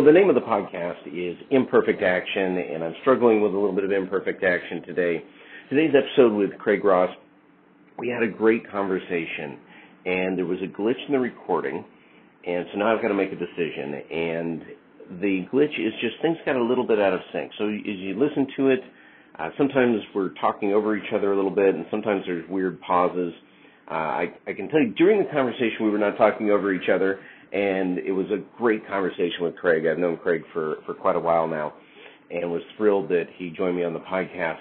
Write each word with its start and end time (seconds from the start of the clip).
So 0.00 0.06
the 0.06 0.12
name 0.12 0.30
of 0.30 0.34
the 0.34 0.40
podcast 0.40 1.04
is 1.12 1.36
Imperfect 1.50 2.02
Action, 2.02 2.56
and 2.56 2.82
I'm 2.82 2.94
struggling 3.02 3.42
with 3.42 3.52
a 3.52 3.54
little 3.54 3.74
bit 3.74 3.84
of 3.84 3.92
imperfect 3.92 4.42
action 4.42 4.80
today. 4.86 5.22
Today's 5.68 5.92
episode 5.94 6.32
with 6.32 6.56
Craig 6.56 6.82
Ross, 6.86 7.10
we 7.98 8.08
had 8.08 8.22
a 8.22 8.26
great 8.26 8.66
conversation, 8.70 9.58
and 10.06 10.38
there 10.38 10.46
was 10.46 10.56
a 10.64 10.68
glitch 10.68 10.96
in 11.06 11.12
the 11.12 11.18
recording, 11.18 11.84
and 12.46 12.64
so 12.72 12.78
now 12.78 12.96
I've 12.96 13.02
got 13.02 13.08
to 13.08 13.14
make 13.14 13.30
a 13.30 13.36
decision. 13.36 13.92
And 14.10 14.62
the 15.20 15.44
glitch 15.52 15.78
is 15.78 15.92
just 16.00 16.14
things 16.22 16.38
got 16.46 16.56
a 16.56 16.64
little 16.64 16.86
bit 16.86 16.98
out 16.98 17.12
of 17.12 17.20
sync. 17.30 17.52
So 17.58 17.68
as 17.68 17.80
you 17.84 18.18
listen 18.18 18.46
to 18.56 18.68
it, 18.68 18.80
uh, 19.38 19.50
sometimes 19.58 20.00
we're 20.14 20.32
talking 20.40 20.72
over 20.72 20.96
each 20.96 21.12
other 21.14 21.34
a 21.34 21.36
little 21.36 21.54
bit, 21.54 21.74
and 21.74 21.84
sometimes 21.90 22.22
there's 22.24 22.48
weird 22.48 22.80
pauses. 22.80 23.34
Uh, 23.86 23.94
I, 23.94 24.24
I 24.46 24.54
can 24.54 24.70
tell 24.70 24.80
you 24.80 24.94
during 24.96 25.22
the 25.22 25.30
conversation 25.30 25.84
we 25.84 25.90
were 25.90 25.98
not 25.98 26.16
talking 26.16 26.48
over 26.48 26.72
each 26.72 26.88
other 26.88 27.20
and 27.52 27.98
it 27.98 28.12
was 28.12 28.26
a 28.30 28.38
great 28.58 28.86
conversation 28.86 29.42
with 29.42 29.56
Craig. 29.56 29.86
I've 29.86 29.98
known 29.98 30.16
Craig 30.16 30.42
for, 30.52 30.76
for 30.86 30.94
quite 30.94 31.16
a 31.16 31.20
while 31.20 31.48
now 31.48 31.72
and 32.30 32.50
was 32.50 32.62
thrilled 32.76 33.08
that 33.08 33.24
he 33.36 33.50
joined 33.50 33.76
me 33.76 33.84
on 33.84 33.92
the 33.92 34.00
podcast. 34.00 34.60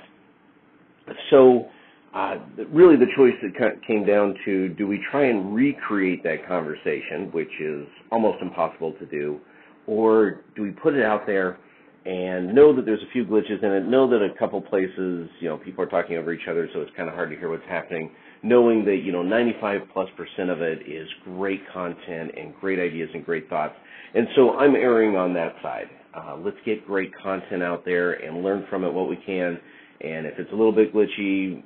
So, 1.29 1.67
uh, 2.15 2.37
really 2.71 2.95
the 2.95 3.05
choice 3.15 3.35
that 3.43 3.81
came 3.85 4.05
down 4.05 4.33
to 4.45 4.69
do 4.69 4.87
we 4.87 4.99
try 5.11 5.25
and 5.25 5.53
recreate 5.53 6.23
that 6.23 6.47
conversation, 6.47 7.29
which 7.31 7.51
is 7.61 7.85
almost 8.11 8.41
impossible 8.41 8.93
to 8.93 9.05
do, 9.05 9.39
or 9.85 10.41
do 10.55 10.63
we 10.63 10.71
put 10.71 10.95
it 10.95 11.05
out 11.05 11.27
there 11.27 11.59
and 12.05 12.55
know 12.55 12.75
that 12.75 12.85
there's 12.85 13.01
a 13.03 13.11
few 13.11 13.25
glitches 13.25 13.61
in 13.63 13.71
it, 13.71 13.85
know 13.87 14.09
that 14.09 14.23
a 14.23 14.33
couple 14.39 14.59
places, 14.61 15.29
you 15.39 15.47
know, 15.47 15.57
people 15.57 15.83
are 15.83 15.87
talking 15.87 16.17
over 16.17 16.33
each 16.33 16.47
other, 16.49 16.67
so 16.73 16.81
it's 16.81 16.91
kind 16.97 17.09
of 17.09 17.13
hard 17.13 17.29
to 17.29 17.35
hear 17.35 17.49
what's 17.49 17.65
happening, 17.69 18.09
knowing 18.43 18.85
that, 18.85 18.97
you 19.03 19.11
know, 19.11 19.23
95 19.23 19.81
plus 19.93 20.09
percent 20.15 20.49
of 20.49 20.61
it 20.61 20.87
is 20.87 21.07
great 21.23 21.61
content 21.73 22.31
and 22.37 22.53
great 22.59 22.79
ideas 22.79 23.09
and 23.13 23.25
great 23.25 23.49
thoughts. 23.49 23.75
And 24.15 24.27
so 24.35 24.57
I'm 24.57 24.75
erring 24.75 25.15
on 25.15 25.33
that 25.33 25.55
side. 25.61 25.89
Uh, 26.13 26.37
let's 26.37 26.57
get 26.65 26.85
great 26.87 27.11
content 27.21 27.61
out 27.61 27.85
there 27.85 28.13
and 28.13 28.43
learn 28.43 28.65
from 28.69 28.83
it 28.83 28.91
what 28.91 29.09
we 29.09 29.17
can. 29.17 29.59
And 30.01 30.25
if 30.25 30.39
it's 30.39 30.51
a 30.51 30.55
little 30.55 30.71
bit 30.71 30.93
glitchy, 30.93 31.63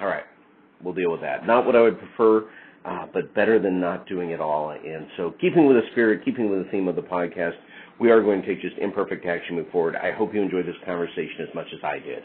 all 0.00 0.06
right, 0.06 0.24
we'll 0.82 0.94
deal 0.94 1.12
with 1.12 1.20
that. 1.20 1.46
Not 1.46 1.66
what 1.66 1.76
I 1.76 1.82
would 1.82 1.98
prefer, 1.98 2.48
uh, 2.84 3.06
but 3.12 3.34
better 3.34 3.58
than 3.58 3.80
not 3.80 4.08
doing 4.08 4.30
it 4.30 4.40
all. 4.40 4.70
And 4.70 5.06
so 5.16 5.34
keeping 5.40 5.66
with 5.66 5.76
the 5.76 5.88
spirit, 5.92 6.24
keeping 6.24 6.50
with 6.50 6.64
the 6.64 6.70
theme 6.70 6.88
of 6.88 6.96
the 6.96 7.02
podcast, 7.02 7.54
we 8.00 8.10
are 8.10 8.22
going 8.22 8.40
to 8.42 8.46
take 8.46 8.60
just 8.60 8.76
imperfect 8.78 9.26
action 9.26 9.56
move 9.56 9.70
forward. 9.70 9.96
I 9.96 10.12
hope 10.12 10.32
you 10.32 10.40
enjoyed 10.40 10.66
this 10.66 10.76
conversation 10.86 11.46
as 11.48 11.54
much 11.54 11.66
as 11.72 11.80
I 11.84 11.98
did. 11.98 12.22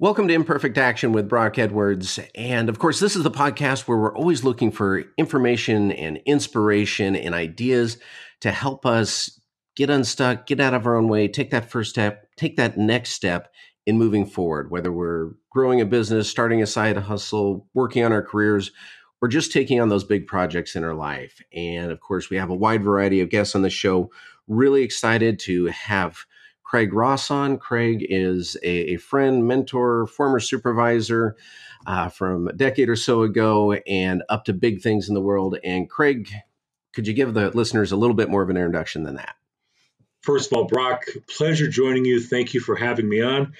Welcome 0.00 0.28
to 0.28 0.34
Imperfect 0.34 0.78
Action 0.78 1.12
with 1.12 1.28
Brock 1.28 1.58
Edwards. 1.58 2.18
And 2.34 2.70
of 2.70 2.78
course, 2.78 3.00
this 3.00 3.16
is 3.16 3.22
the 3.22 3.30
podcast 3.30 3.80
where 3.80 3.98
we're 3.98 4.16
always 4.16 4.42
looking 4.42 4.72
for 4.72 5.04
information 5.18 5.92
and 5.92 6.22
inspiration 6.24 7.14
and 7.14 7.34
ideas 7.34 7.98
to 8.40 8.50
help 8.50 8.86
us 8.86 9.38
get 9.76 9.90
unstuck, 9.90 10.46
get 10.46 10.58
out 10.58 10.72
of 10.72 10.86
our 10.86 10.96
own 10.96 11.08
way, 11.08 11.28
take 11.28 11.50
that 11.50 11.70
first 11.70 11.90
step, 11.90 12.26
take 12.38 12.56
that 12.56 12.78
next 12.78 13.10
step 13.10 13.52
in 13.84 13.98
moving 13.98 14.24
forward, 14.24 14.70
whether 14.70 14.90
we're 14.90 15.32
growing 15.50 15.82
a 15.82 15.84
business, 15.84 16.30
starting 16.30 16.62
a 16.62 16.66
side 16.66 16.96
hustle, 16.96 17.68
working 17.74 18.02
on 18.02 18.10
our 18.10 18.22
careers, 18.22 18.70
or 19.20 19.28
just 19.28 19.52
taking 19.52 19.82
on 19.82 19.90
those 19.90 20.04
big 20.04 20.26
projects 20.26 20.76
in 20.76 20.82
our 20.82 20.94
life. 20.94 21.42
And 21.52 21.92
of 21.92 22.00
course, 22.00 22.30
we 22.30 22.38
have 22.38 22.48
a 22.48 22.54
wide 22.54 22.82
variety 22.82 23.20
of 23.20 23.28
guests 23.28 23.54
on 23.54 23.60
the 23.60 23.68
show. 23.68 24.10
Really 24.48 24.82
excited 24.82 25.38
to 25.40 25.66
have 25.66 26.24
Craig 26.70 26.92
Ross 26.92 27.32
on. 27.32 27.58
Craig 27.58 28.06
is 28.08 28.56
a, 28.62 28.92
a 28.92 28.96
friend, 28.96 29.44
mentor, 29.44 30.06
former 30.06 30.38
supervisor 30.38 31.34
uh, 31.84 32.08
from 32.08 32.46
a 32.46 32.52
decade 32.52 32.88
or 32.88 32.94
so 32.94 33.22
ago 33.22 33.72
and 33.88 34.22
up 34.28 34.44
to 34.44 34.52
big 34.52 34.80
things 34.80 35.08
in 35.08 35.16
the 35.16 35.20
world. 35.20 35.58
And 35.64 35.90
Craig, 35.90 36.30
could 36.94 37.08
you 37.08 37.12
give 37.12 37.34
the 37.34 37.50
listeners 37.50 37.90
a 37.90 37.96
little 37.96 38.14
bit 38.14 38.30
more 38.30 38.40
of 38.40 38.50
an 38.50 38.56
introduction 38.56 39.02
than 39.02 39.16
that? 39.16 39.34
First 40.20 40.52
of 40.52 40.58
all, 40.58 40.66
Brock, 40.68 41.06
pleasure 41.28 41.66
joining 41.66 42.04
you. 42.04 42.20
Thank 42.20 42.54
you 42.54 42.60
for 42.60 42.76
having 42.76 43.08
me 43.08 43.20
on. 43.20 43.52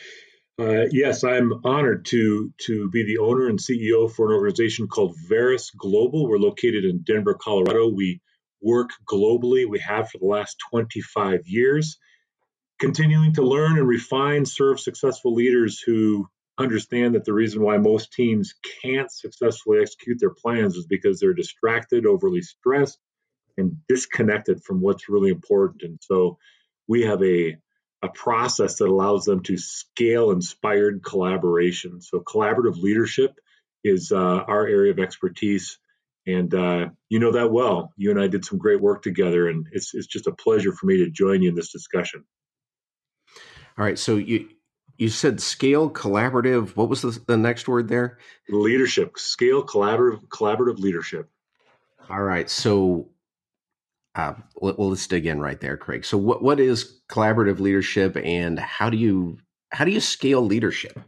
Uh, 0.57 0.85
yes, 0.93 1.25
I'm 1.25 1.53
honored 1.65 2.05
to 2.07 2.53
to 2.67 2.91
be 2.91 3.05
the 3.05 3.19
owner 3.19 3.49
and 3.49 3.59
CEO 3.59 4.09
for 4.09 4.31
an 4.31 4.37
organization 4.37 4.87
called 4.87 5.17
Verus 5.29 5.73
Global. 5.77 6.29
We're 6.29 6.39
located 6.39 6.85
in 6.85 7.03
Denver, 7.03 7.35
Colorado. 7.35 7.89
We 7.89 8.21
work 8.63 8.91
globally. 9.05 9.69
We 9.69 9.81
have 9.81 10.11
for 10.11 10.19
the 10.19 10.27
last 10.27 10.59
25 10.71 11.49
years 11.49 11.99
continuing 12.81 13.35
to 13.35 13.43
learn 13.43 13.79
and 13.79 13.87
refine, 13.87 14.47
serve 14.47 14.81
successful 14.81 15.35
leaders 15.35 15.81
who 15.81 16.29
understand 16.59 17.15
that 17.15 17.25
the 17.25 17.33
reason 17.33 17.63
why 17.63 17.77
most 17.77 18.13
teams 18.13 18.55
can't 18.83 19.11
successfully 19.13 19.81
execute 19.81 20.19
their 20.19 20.35
plans 20.35 20.77
is 20.77 20.87
because 20.87 21.21
they're 21.21 21.35
distracted, 21.35 22.07
overly 22.07 22.43
stressed, 22.43 22.99
and 23.57 23.77
disconnected 23.89 24.63
from 24.65 24.81
what's 24.81 25.09
really 25.09 25.31
important. 25.31 25.83
And 25.83 25.99
so 26.03 26.39
we 26.89 27.03
have 27.03 27.23
a 27.23 27.57
a 28.03 28.09
process 28.09 28.77
that 28.77 28.89
allows 28.89 29.27
them 29.27 29.43
to 29.43 29.59
scale 29.59 30.31
inspired 30.31 31.03
collaboration. 31.05 32.01
So 32.01 32.21
collaborative 32.21 32.81
leadership 32.81 33.33
is 33.85 34.11
uh, 34.11 34.17
our 34.17 34.67
area 34.67 34.91
of 34.91 34.99
expertise. 34.99 35.79
And 36.27 36.55
uh, 36.55 36.89
you 37.11 37.19
know 37.19 37.33
that 37.33 37.53
well. 37.53 37.93
You 37.99 38.11
and 38.11 38.19
I 38.19 38.29
did 38.29 38.45
some 38.45 38.59
great 38.59 38.81
work 38.81 39.03
together, 39.03 39.49
and 39.49 39.67
it's, 39.73 39.93
it's 39.95 40.07
just 40.07 40.27
a 40.27 40.33
pleasure 40.33 40.73
for 40.73 40.87
me 40.87 40.99
to 40.99 41.11
join 41.11 41.43
you 41.43 41.51
in 41.51 41.55
this 41.55 41.73
discussion. 41.73 42.25
All 43.81 43.87
right. 43.87 43.99
So 43.99 44.17
you 44.17 44.47
you 44.99 45.09
said 45.09 45.41
scale 45.41 45.89
collaborative. 45.89 46.77
What 46.77 46.91
was 46.91 47.01
the, 47.01 47.19
the 47.27 47.39
next 47.39 47.67
word 47.67 47.89
there? 47.89 48.19
Leadership. 48.51 49.19
Scale 49.19 49.65
collaborative 49.65 50.29
collaborative 50.29 50.79
leadership. 50.79 51.31
All 52.11 52.21
right. 52.21 52.51
So 52.51 53.09
uh, 54.15 54.35
well, 54.57 54.91
let's 54.91 55.07
dig 55.07 55.25
in 55.25 55.41
right 55.41 55.59
there, 55.59 55.79
Craig. 55.79 56.05
So 56.05 56.19
what 56.19 56.43
what 56.43 56.61
is 56.61 57.01
collaborative 57.09 57.59
leadership, 57.59 58.19
and 58.23 58.59
how 58.59 58.91
do 58.91 58.99
you 58.99 59.39
how 59.71 59.87
do 59.87 59.93
you 59.93 60.01
scale 60.01 60.45
leadership? 60.45 61.01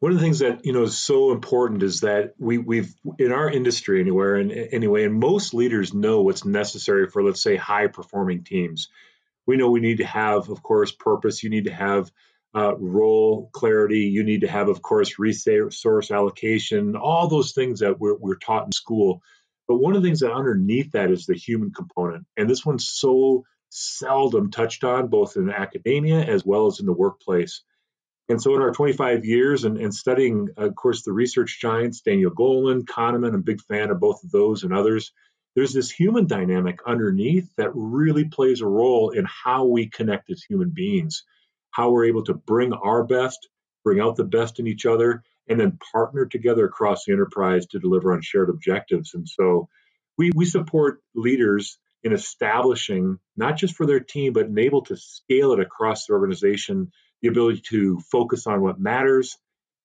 One 0.00 0.10
of 0.10 0.18
the 0.18 0.24
things 0.24 0.40
that 0.40 0.66
you 0.66 0.72
know 0.72 0.82
is 0.82 0.98
so 0.98 1.30
important 1.30 1.84
is 1.84 2.00
that 2.00 2.34
we 2.40 2.58
we've 2.58 2.92
in 3.20 3.30
our 3.30 3.48
industry 3.48 4.00
anywhere 4.00 4.34
and 4.34 4.50
anyway, 4.50 5.04
and 5.04 5.14
most 5.14 5.54
leaders 5.54 5.94
know 5.94 6.22
what's 6.22 6.44
necessary 6.44 7.06
for 7.08 7.22
let's 7.22 7.40
say 7.40 7.54
high 7.54 7.86
performing 7.86 8.42
teams 8.42 8.88
we 9.46 9.56
know 9.56 9.70
we 9.70 9.80
need 9.80 9.98
to 9.98 10.06
have, 10.06 10.48
of 10.48 10.62
course, 10.62 10.92
purpose. 10.92 11.42
You 11.42 11.50
need 11.50 11.64
to 11.64 11.72
have 11.72 12.10
uh, 12.54 12.76
role 12.76 13.50
clarity. 13.52 14.00
You 14.00 14.24
need 14.24 14.42
to 14.42 14.48
have, 14.48 14.68
of 14.68 14.82
course, 14.82 15.18
resource 15.18 16.10
allocation, 16.10 16.96
all 16.96 17.28
those 17.28 17.52
things 17.52 17.80
that 17.80 17.98
we're, 17.98 18.16
we're 18.16 18.36
taught 18.36 18.66
in 18.66 18.72
school. 18.72 19.22
But 19.66 19.76
one 19.76 19.96
of 19.96 20.02
the 20.02 20.08
things 20.08 20.20
that 20.20 20.32
underneath 20.32 20.92
that 20.92 21.10
is 21.10 21.26
the 21.26 21.34
human 21.34 21.72
component. 21.72 22.26
And 22.36 22.48
this 22.48 22.64
one's 22.64 22.88
so 22.88 23.44
seldom 23.70 24.50
touched 24.50 24.84
on, 24.84 25.08
both 25.08 25.36
in 25.36 25.50
academia 25.50 26.20
as 26.20 26.44
well 26.44 26.66
as 26.66 26.80
in 26.80 26.86
the 26.86 26.92
workplace. 26.92 27.62
And 28.28 28.40
so, 28.40 28.54
in 28.54 28.62
our 28.62 28.70
25 28.70 29.24
years 29.24 29.64
and, 29.64 29.78
and 29.78 29.92
studying, 29.92 30.48
of 30.56 30.74
course, 30.74 31.02
the 31.02 31.12
research 31.12 31.58
giants, 31.60 32.02
Daniel 32.02 32.30
Goleman, 32.30 32.82
Kahneman, 32.84 33.28
I'm 33.28 33.34
a 33.34 33.38
big 33.38 33.60
fan 33.62 33.90
of 33.90 33.98
both 33.98 34.22
of 34.22 34.30
those 34.30 34.62
and 34.62 34.72
others 34.72 35.12
there's 35.54 35.74
this 35.74 35.90
human 35.90 36.26
dynamic 36.26 36.80
underneath 36.86 37.48
that 37.56 37.72
really 37.74 38.26
plays 38.26 38.60
a 38.62 38.66
role 38.66 39.10
in 39.10 39.26
how 39.26 39.66
we 39.66 39.88
connect 39.88 40.30
as 40.30 40.42
human 40.42 40.70
beings, 40.70 41.24
how 41.70 41.90
we're 41.90 42.06
able 42.06 42.24
to 42.24 42.34
bring 42.34 42.72
our 42.72 43.04
best, 43.04 43.48
bring 43.84 44.00
out 44.00 44.16
the 44.16 44.24
best 44.24 44.60
in 44.60 44.66
each 44.66 44.86
other, 44.86 45.22
and 45.48 45.60
then 45.60 45.78
partner 45.92 46.26
together 46.26 46.64
across 46.66 47.04
the 47.04 47.12
enterprise 47.12 47.66
to 47.66 47.80
deliver 47.80 48.14
on 48.14 48.22
shared 48.22 48.50
objectives. 48.50 49.14
And 49.14 49.28
so 49.28 49.68
we, 50.18 50.30
we 50.34 50.46
support 50.46 51.02
leaders 51.14 51.78
in 52.04 52.12
establishing, 52.12 53.18
not 53.36 53.56
just 53.56 53.76
for 53.76 53.86
their 53.86 54.00
team, 54.00 54.32
but 54.32 54.48
able 54.58 54.82
to 54.82 54.96
scale 54.96 55.52
it 55.52 55.60
across 55.60 56.06
the 56.06 56.14
organization, 56.14 56.92
the 57.22 57.28
ability 57.28 57.62
to 57.70 58.00
focus 58.10 58.46
on 58.46 58.62
what 58.62 58.80
matters, 58.80 59.36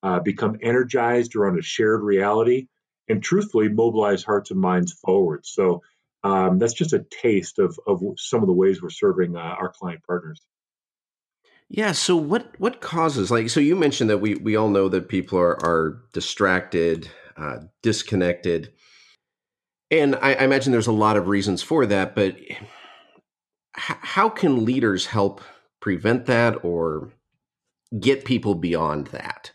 uh, 0.04 0.20
become 0.20 0.58
energized 0.62 1.36
around 1.36 1.60
a 1.60 1.62
shared 1.64 2.04
reality, 2.04 2.68
and 3.10 3.24
truthfully 3.24 3.70
mobilize 3.70 4.24
hearts 4.24 4.52
and 4.52 4.60
minds 4.60 4.94
forward. 4.94 5.46
So 5.46 5.82
um, 6.24 6.60
that's 6.60 6.74
just 6.74 6.94
a 6.94 7.06
taste 7.10 7.60
of, 7.60 7.80
of 7.88 8.02
some 8.18 8.42
of 8.42 8.48
the 8.48 8.54
ways 8.54 8.82
we're 8.82 8.90
serving 8.90 9.36
uh, 9.36 9.40
our 9.40 9.70
client 9.70 10.02
partners. 10.06 10.42
Yeah. 11.70 11.92
So 11.92 12.16
what 12.16 12.54
what 12.60 12.80
causes 12.80 13.30
like 13.30 13.50
so 13.50 13.60
you 13.60 13.76
mentioned 13.76 14.10
that 14.10 14.20
we 14.20 14.36
we 14.36 14.56
all 14.56 14.70
know 14.70 14.88
that 14.90 15.10
people 15.10 15.38
are 15.38 15.64
are 15.64 16.02
distracted, 16.14 17.10
uh, 17.36 17.58
disconnected, 17.82 18.72
and 19.92 20.16
I, 20.16 20.34
I 20.34 20.44
imagine 20.44 20.72
there's 20.72 20.88
a 20.88 20.94
lot 20.94 21.18
of 21.18 21.28
reasons 21.28 21.62
for 21.62 21.86
that. 21.86 22.16
But 22.16 22.38
h- 22.40 22.58
how 23.76 24.30
can 24.30 24.64
leaders 24.64 25.08
help 25.08 25.42
prevent 25.82 26.26
that 26.28 26.64
or 26.64 27.12
get 28.00 28.24
people 28.24 28.56
beyond 28.56 29.08
that? 29.08 29.52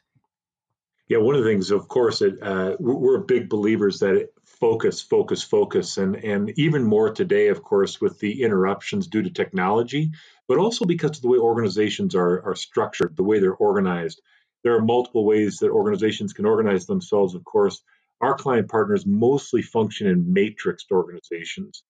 Yeah, 1.13 1.19
one 1.19 1.35
of 1.35 1.45
the 1.45 1.51
things, 1.51 1.71
of 1.71 1.89
course, 1.89 2.21
that 2.21 2.43
uh, 2.43 2.77
we're 2.81 3.19
big 3.19 3.51
believers 3.51 3.99
that 3.99 4.31
focus, 4.47 5.03
focus, 5.03 5.43
focus, 5.43 5.99
and 5.99 6.17
and 6.17 6.59
even 6.59 6.85
more 6.85 7.13
today, 7.13 7.49
of 7.49 7.63
course, 7.63 8.01
with 8.01 8.19
the 8.19 8.43
interruptions 8.43 9.09
due 9.09 9.21
to 9.21 9.29
technology, 9.29 10.13
but 10.49 10.57
also 10.57 10.87
because 10.87 11.19
of 11.19 11.21
the 11.21 11.29
way 11.29 11.37
organizations 11.37 12.15
are 12.15 12.43
are 12.47 12.55
structured, 12.55 13.15
the 13.15 13.25
way 13.25 13.41
they're 13.41 13.53
organized. 13.53 14.23
There 14.65 14.75
are 14.75 14.81
multiple 14.81 15.27
ways 15.27 15.59
that 15.59 15.69
organizations 15.69 16.33
can 16.33 16.47
organize 16.47 16.87
themselves. 16.87 17.35
Of 17.35 17.45
course, 17.45 17.83
our 18.23 18.35
client 18.35 18.71
partners 18.71 19.05
mostly 19.05 19.61
function 19.61 20.07
in 20.07 20.33
matrixed 20.33 20.91
organizations. 20.93 21.83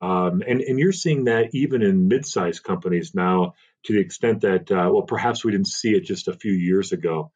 Um, 0.00 0.44
and, 0.46 0.60
and 0.60 0.78
you're 0.78 0.92
seeing 0.92 1.24
that 1.24 1.48
even 1.54 1.82
in 1.82 2.06
mid-sized 2.06 2.62
companies 2.62 3.16
now 3.16 3.54
to 3.86 3.94
the 3.94 3.98
extent 3.98 4.42
that, 4.42 4.70
uh, 4.70 4.88
well, 4.92 5.02
perhaps 5.02 5.44
we 5.44 5.50
didn't 5.50 5.66
see 5.66 5.92
it 5.92 6.04
just 6.04 6.28
a 6.28 6.38
few 6.38 6.52
years 6.52 6.92
ago. 6.92 7.32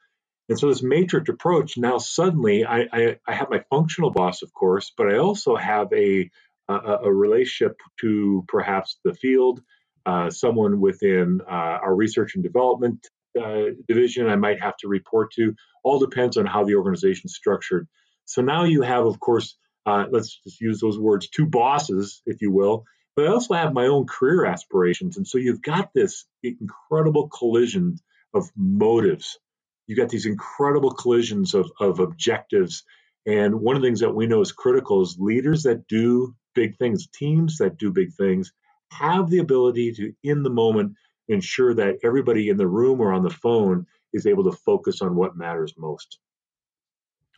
And 0.48 0.58
so 0.58 0.68
this 0.68 0.82
matrix 0.82 1.28
approach 1.28 1.78
now 1.78 1.98
suddenly 1.98 2.64
I, 2.64 2.86
I, 2.92 3.16
I 3.26 3.32
have 3.34 3.48
my 3.50 3.64
functional 3.70 4.10
boss, 4.10 4.42
of 4.42 4.52
course, 4.52 4.92
but 4.96 5.12
I 5.12 5.16
also 5.16 5.56
have 5.56 5.92
a, 5.92 6.30
a, 6.68 6.74
a 7.04 7.12
relationship 7.12 7.80
to 8.00 8.44
perhaps 8.46 8.98
the 9.04 9.14
field, 9.14 9.62
uh, 10.04 10.30
someone 10.30 10.80
within 10.80 11.40
uh, 11.46 11.78
our 11.84 11.94
research 11.94 12.34
and 12.34 12.44
development 12.44 13.08
uh, 13.42 13.70
division 13.88 14.28
I 14.28 14.36
might 14.36 14.60
have 14.60 14.76
to 14.78 14.88
report 14.88 15.32
to. 15.32 15.54
All 15.82 15.98
depends 15.98 16.36
on 16.36 16.46
how 16.46 16.64
the 16.64 16.74
organization 16.74 17.22
is 17.26 17.34
structured. 17.34 17.88
So 18.26 18.42
now 18.42 18.64
you 18.64 18.82
have, 18.82 19.06
of 19.06 19.18
course, 19.20 19.56
uh, 19.86 20.06
let's 20.10 20.40
just 20.44 20.60
use 20.60 20.80
those 20.80 20.98
words, 20.98 21.28
two 21.28 21.46
bosses, 21.46 22.22
if 22.26 22.40
you 22.40 22.50
will. 22.50 22.84
But 23.16 23.26
I 23.26 23.28
also 23.28 23.54
have 23.54 23.72
my 23.72 23.86
own 23.86 24.06
career 24.06 24.44
aspirations. 24.44 25.16
And 25.16 25.26
so 25.26 25.38
you've 25.38 25.62
got 25.62 25.92
this 25.94 26.26
incredible 26.42 27.28
collision 27.28 27.98
of 28.34 28.50
motives. 28.56 29.38
You've 29.86 29.98
got 29.98 30.08
these 30.08 30.26
incredible 30.26 30.90
collisions 30.90 31.54
of, 31.54 31.70
of 31.80 32.00
objectives. 32.00 32.84
And 33.26 33.60
one 33.60 33.76
of 33.76 33.82
the 33.82 33.88
things 33.88 34.00
that 34.00 34.14
we 34.14 34.26
know 34.26 34.40
is 34.40 34.52
critical 34.52 35.02
is 35.02 35.16
leaders 35.18 35.62
that 35.64 35.86
do 35.88 36.34
big 36.54 36.76
things, 36.76 37.06
teams 37.08 37.58
that 37.58 37.76
do 37.78 37.90
big 37.90 38.12
things, 38.14 38.52
have 38.90 39.28
the 39.28 39.38
ability 39.38 39.92
to, 39.94 40.12
in 40.22 40.42
the 40.42 40.50
moment, 40.50 40.94
ensure 41.28 41.74
that 41.74 41.98
everybody 42.04 42.48
in 42.48 42.56
the 42.56 42.66
room 42.66 43.00
or 43.00 43.12
on 43.12 43.22
the 43.22 43.30
phone 43.30 43.86
is 44.12 44.26
able 44.26 44.44
to 44.44 44.52
focus 44.52 45.02
on 45.02 45.16
what 45.16 45.36
matters 45.36 45.74
most. 45.76 46.18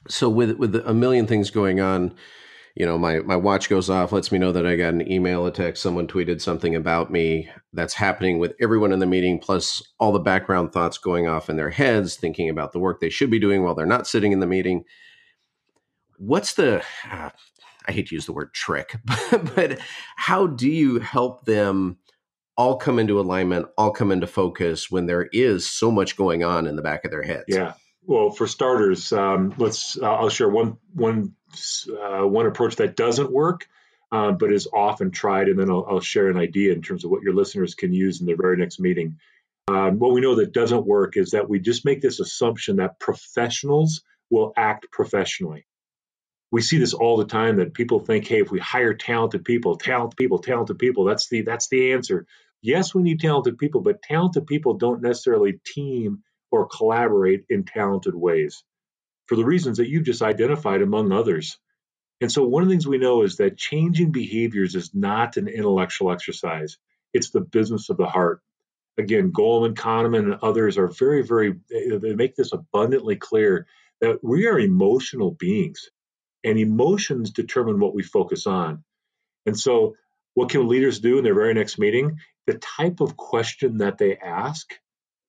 So 0.09 0.29
with 0.29 0.53
with 0.53 0.77
a 0.77 0.95
million 0.95 1.27
things 1.27 1.51
going 1.51 1.81
on, 1.81 2.15
you 2.77 2.85
know, 2.85 2.99
my 2.99 3.21
my 3.21 3.37
watch 3.37 3.71
goes 3.71 3.89
off, 3.89 4.13
lets 4.13 4.31
me 4.31 4.39
know 4.39 4.53
that 4.53 4.67
I 4.67 4.77
got 4.77 4.93
an 4.93 5.11
email, 5.11 5.47
a 5.47 5.51
text, 5.51 5.83
someone 5.83 6.07
tweeted 6.07 6.43
something 6.43 6.77
about 6.77 7.11
me. 7.11 7.49
That's 7.73 7.95
happening 7.95 8.39
with 8.39 8.55
everyone 8.61 8.93
in 8.93 8.99
the 8.99 9.07
meeting, 9.07 9.39
plus 9.39 9.83
all 9.99 10.13
the 10.13 10.19
background 10.19 10.73
thoughts 10.73 10.99
going 10.99 11.27
off 11.27 11.49
in 11.49 11.57
their 11.57 11.71
heads, 11.71 12.17
thinking 12.17 12.51
about 12.51 12.73
the 12.73 12.79
work 12.79 13.01
they 13.01 13.09
should 13.09 13.31
be 13.31 13.39
doing 13.39 13.63
while 13.63 13.75
they're 13.75 13.87
not 13.87 14.07
sitting 14.07 14.33
in 14.33 14.41
the 14.41 14.47
meeting. 14.47 14.85
What's 16.19 16.53
the 16.55 16.83
uh, 17.11 17.31
I 17.89 17.93
hate 17.93 18.09
to 18.09 18.15
use 18.15 18.27
the 18.27 18.35
word 18.35 18.53
trick, 18.53 18.97
but, 19.05 19.55
but 19.55 19.79
how 20.17 20.47
do 20.47 20.69
you 20.69 20.99
help 20.99 21.47
them 21.47 21.97
all 22.59 22.77
come 22.77 22.99
into 22.99 23.19
alignment, 23.19 23.69
all 23.79 23.91
come 23.91 24.13
into 24.13 24.27
focus 24.27 24.91
when 24.91 25.07
there 25.07 25.29
is 25.33 25.67
so 25.67 25.91
much 25.91 26.15
going 26.15 26.45
on 26.45 26.67
in 26.67 26.77
the 26.77 26.83
back 26.83 27.07
of 27.07 27.11
their 27.11 27.23
heads? 27.23 27.45
Yeah. 27.49 27.73
Well, 28.03 28.31
for 28.31 28.47
starters, 28.47 29.13
um, 29.13 29.55
let's. 29.57 29.99
Uh, 29.99 30.13
I'll 30.13 30.29
share 30.29 30.49
one 30.49 30.77
one 30.93 31.35
uh, 31.89 32.27
one 32.27 32.47
approach 32.47 32.77
that 32.77 32.97
doesn't 32.97 33.33
work, 33.33 33.67
uh, 34.13 34.33
but 34.33 34.53
is 34.53 34.69
often 34.73 35.11
tried, 35.11 35.49
and 35.49 35.59
then 35.59 35.71
I'll, 35.71 35.87
I'll, 35.89 36.01
share 36.01 36.29
an 36.29 36.37
idea 36.37 36.73
in 36.73 36.83
terms 36.83 37.05
of 37.05 37.11
what 37.11 37.23
your 37.23 37.35
listeners 37.35 37.75
can 37.75 37.93
use 37.93 38.21
in 38.21 38.27
their 38.27 38.37
very 38.37 38.57
next 38.57 38.79
meeting. 38.79 39.19
Um, 39.69 39.99
what 39.99 40.13
we 40.13 40.21
know 40.21 40.37
that 40.37 40.53
doesn't 40.53 40.87
work 40.87 41.17
is 41.17 41.33
that 41.33 41.49
we 41.49 41.59
just 41.59 41.85
make 41.85 42.01
this 42.01 42.21
assumption 42.21 42.77
that 42.77 43.01
professionals 43.01 44.03
will 44.31 44.53
act 44.57 44.91
professionally. 44.93 45.67
We 46.53 46.63
see 46.63 46.79
this 46.79 46.95
all 46.95 47.17
the 47.17 47.25
time 47.25 47.57
that 47.57 47.75
people 47.75 47.99
think, 47.99 48.29
hey, 48.29 48.41
if 48.41 48.51
we 48.51 48.61
hire 48.61 48.95
talented 48.95 49.45
people, 49.45 49.77
talented 49.77 50.17
people, 50.17 50.39
talented 50.39 50.79
people, 50.79 51.05
that's 51.05 51.29
the 51.29 51.43
that's 51.43 51.69
the 51.69 51.93
answer. 51.93 52.27
Yes, 52.63 52.95
we 52.95 53.03
need 53.03 53.21
talented 53.21 53.59
people, 53.59 53.81
but 53.81 54.03
talented 54.03 54.47
people 54.47 54.75
don't 54.75 55.03
necessarily 55.03 55.61
team 55.65 56.23
or 56.51 56.69
collaborate 56.69 57.45
in 57.49 57.65
talented 57.65 58.15
ways 58.15 58.63
for 59.27 59.37
the 59.37 59.45
reasons 59.45 59.79
that 59.79 59.89
you've 59.89 60.05
just 60.05 60.23
identified, 60.23 60.83
among 60.83 61.13
others. 61.13 61.59
And 62.21 62.33
so, 62.33 62.45
one 62.45 62.63
of 62.63 62.69
the 62.69 62.73
things 62.73 62.87
we 62.87 62.99
know 62.99 63.23
is 63.23 63.37
that 63.37 63.59
changing 63.59 64.13
behaviors 64.13 64.75
is 64.75 64.95
not 64.95 65.37
an 65.37 65.49
intellectual 65.49 66.13
exercise, 66.13 66.79
it's 67.13 67.31
the 67.31 67.41
business 67.41 67.91
of 67.91 67.97
the 67.97 68.07
heart. 68.07 68.41
Again, 68.99 69.31
Goleman, 69.33 69.75
Kahneman, 69.75 70.33
and 70.33 70.39
others 70.43 70.79
are 70.79 70.87
very, 70.87 71.23
very, 71.23 71.55
they 71.69 72.15
make 72.15 72.35
this 72.35 72.53
abundantly 72.55 73.17
clear 73.17 73.67
that 74.01 74.25
we 74.25 74.47
are 74.47 74.59
emotional 74.59 75.33
beings 75.33 75.91
and 76.45 76.59
emotions 76.59 77.31
determine 77.31 77.81
what 77.81 77.95
we 77.95 78.03
focus 78.03 78.47
on. 78.47 78.85
And 79.45 79.59
so, 79.59 79.97
what 80.35 80.51
can 80.51 80.69
leaders 80.69 81.01
do 81.01 81.19
in 81.19 81.25
their 81.25 81.35
very 81.35 81.55
next 81.55 81.79
meeting? 81.79 82.19
The 82.47 82.59
type 82.59 83.01
of 83.01 83.17
question 83.17 83.79
that 83.79 83.99
they 83.99 84.17
ask 84.17 84.73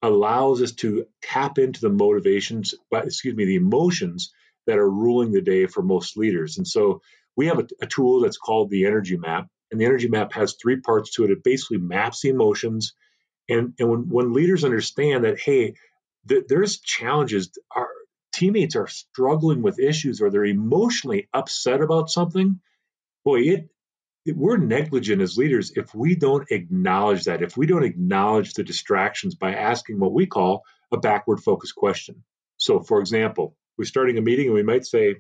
allows 0.02 0.62
us 0.62 0.74
to 0.74 1.06
tap 1.22 1.58
into 1.58 1.82
the 1.82 1.90
motivations, 1.90 2.76
but 2.92 3.06
excuse 3.06 3.36
me, 3.36 3.46
the 3.46 3.56
emotions 3.56 4.32
that 4.68 4.78
are 4.78 4.90
ruling 4.90 5.32
the 5.32 5.42
day 5.42 5.66
for 5.66 5.82
most 5.82 6.18
leaders. 6.18 6.58
And 6.58 6.68
so 6.68 7.02
we 7.36 7.48
have 7.48 7.60
a, 7.60 7.68
a, 7.82 7.88
tool 7.88 8.22
that's 8.22 8.38
called 8.38 8.70
the 8.70 8.86
energy 8.86 9.18
map. 9.18 9.48
And 9.72 9.82
the 9.82 9.86
energy 9.86 10.08
map 10.08 10.34
has 10.34 10.56
three 10.56 10.80
parts 10.82 11.14
to 11.14 11.24
it. 11.24 11.32
It 11.32 11.44
basically 11.44 11.78
maps 11.78 12.22
the 12.22 12.30
emotions. 12.30 12.94
And, 13.50 13.74
and 13.80 13.90
when, 13.90 14.10
when 14.10 14.34
leaders 14.34 14.64
understand 14.64 15.24
that, 15.24 15.40
hey, 15.40 15.76
th- 16.28 16.46
there's 16.48 16.80
challenges, 16.80 17.52
our 17.76 17.88
teammates 18.34 18.76
are 18.76 18.88
struggling 18.88 19.62
with 19.62 19.80
issues 19.80 20.22
or 20.22 20.30
they're 20.30 20.46
emotionally 20.46 21.28
upset 21.34 21.82
about 21.82 22.10
something, 22.10 22.60
boy, 23.24 23.42
it 23.42 23.70
we're 24.36 24.58
negligent 24.58 25.22
as 25.22 25.38
leaders 25.38 25.72
if 25.76 25.94
we 25.96 26.16
don't 26.16 26.50
acknowledge 26.52 27.26
that, 27.26 27.44
if 27.44 27.56
we 27.56 27.66
don't 27.66 27.84
acknowledge 27.84 28.54
the 28.54 28.64
distractions 28.64 29.36
by 29.36 29.54
asking 29.54 30.00
what 30.00 30.14
we 30.14 30.26
call 30.26 30.64
a 30.92 30.98
backward 30.98 31.40
focused 31.40 31.76
question. 31.76 32.24
So, 32.58 32.82
for 32.82 33.00
example, 33.00 33.56
we're 33.78 33.86
starting 33.86 34.18
a 34.18 34.22
meeting 34.22 34.48
and 34.48 34.56
we 34.56 34.64
might 34.64 34.86
say, 34.86 35.18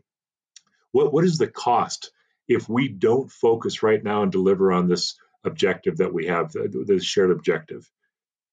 what, 0.91 1.13
what 1.13 1.23
is 1.23 1.37
the 1.37 1.47
cost 1.47 2.11
if 2.47 2.67
we 2.67 2.87
don't 2.87 3.31
focus 3.31 3.83
right 3.83 4.03
now 4.03 4.23
and 4.23 4.31
deliver 4.31 4.71
on 4.71 4.87
this 4.87 5.15
objective 5.43 5.97
that 5.97 6.13
we 6.13 6.27
have, 6.27 6.51
this 6.53 7.05
shared 7.05 7.31
objective? 7.31 7.89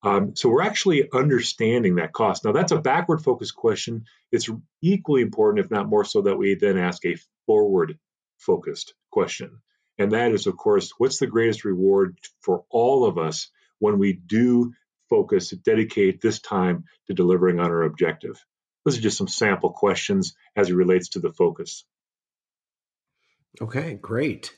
Um, 0.02 0.36
so 0.36 0.50
we're 0.50 0.62
actually 0.62 1.08
understanding 1.12 1.94
that 1.94 2.12
cost. 2.12 2.44
Now, 2.44 2.52
that's 2.52 2.72
a 2.72 2.80
backward 2.80 3.22
focused 3.22 3.56
question. 3.56 4.04
It's 4.30 4.50
equally 4.82 5.22
important, 5.22 5.64
if 5.64 5.70
not 5.70 5.88
more 5.88 6.04
so, 6.04 6.22
that 6.22 6.36
we 6.36 6.56
then 6.56 6.76
ask 6.76 7.04
a 7.06 7.16
forward 7.46 7.98
focused 8.36 8.92
question. 9.10 9.62
And 9.98 10.12
that 10.12 10.32
is, 10.32 10.46
of 10.46 10.56
course, 10.56 10.92
what's 10.98 11.18
the 11.18 11.26
greatest 11.26 11.64
reward 11.64 12.18
for 12.40 12.64
all 12.70 13.04
of 13.06 13.18
us 13.18 13.50
when 13.78 13.98
we 13.98 14.12
do 14.12 14.72
focus, 15.08 15.50
dedicate 15.50 16.20
this 16.20 16.40
time 16.40 16.84
to 17.06 17.14
delivering 17.14 17.60
on 17.60 17.66
our 17.66 17.82
objective? 17.82 18.44
Those 18.84 18.98
are 18.98 19.02
just 19.02 19.18
some 19.18 19.28
sample 19.28 19.72
questions 19.72 20.34
as 20.56 20.68
it 20.68 20.74
relates 20.74 21.10
to 21.10 21.20
the 21.20 21.32
focus. 21.32 21.84
Okay, 23.60 23.94
great. 23.94 24.56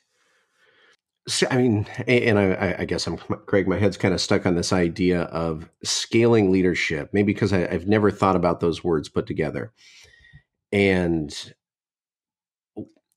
So, 1.28 1.46
I 1.50 1.56
mean, 1.56 1.86
and 2.06 2.38
I, 2.38 2.76
I, 2.78 2.84
guess 2.84 3.06
I'm 3.06 3.16
Craig. 3.16 3.66
My 3.66 3.78
head's 3.78 3.96
kind 3.96 4.14
of 4.14 4.20
stuck 4.20 4.46
on 4.46 4.54
this 4.54 4.72
idea 4.72 5.22
of 5.22 5.68
scaling 5.82 6.52
leadership, 6.52 7.10
maybe 7.12 7.32
because 7.32 7.52
I, 7.52 7.66
I've 7.66 7.88
never 7.88 8.10
thought 8.10 8.36
about 8.36 8.60
those 8.60 8.84
words 8.84 9.08
put 9.08 9.26
together. 9.26 9.72
And 10.70 11.34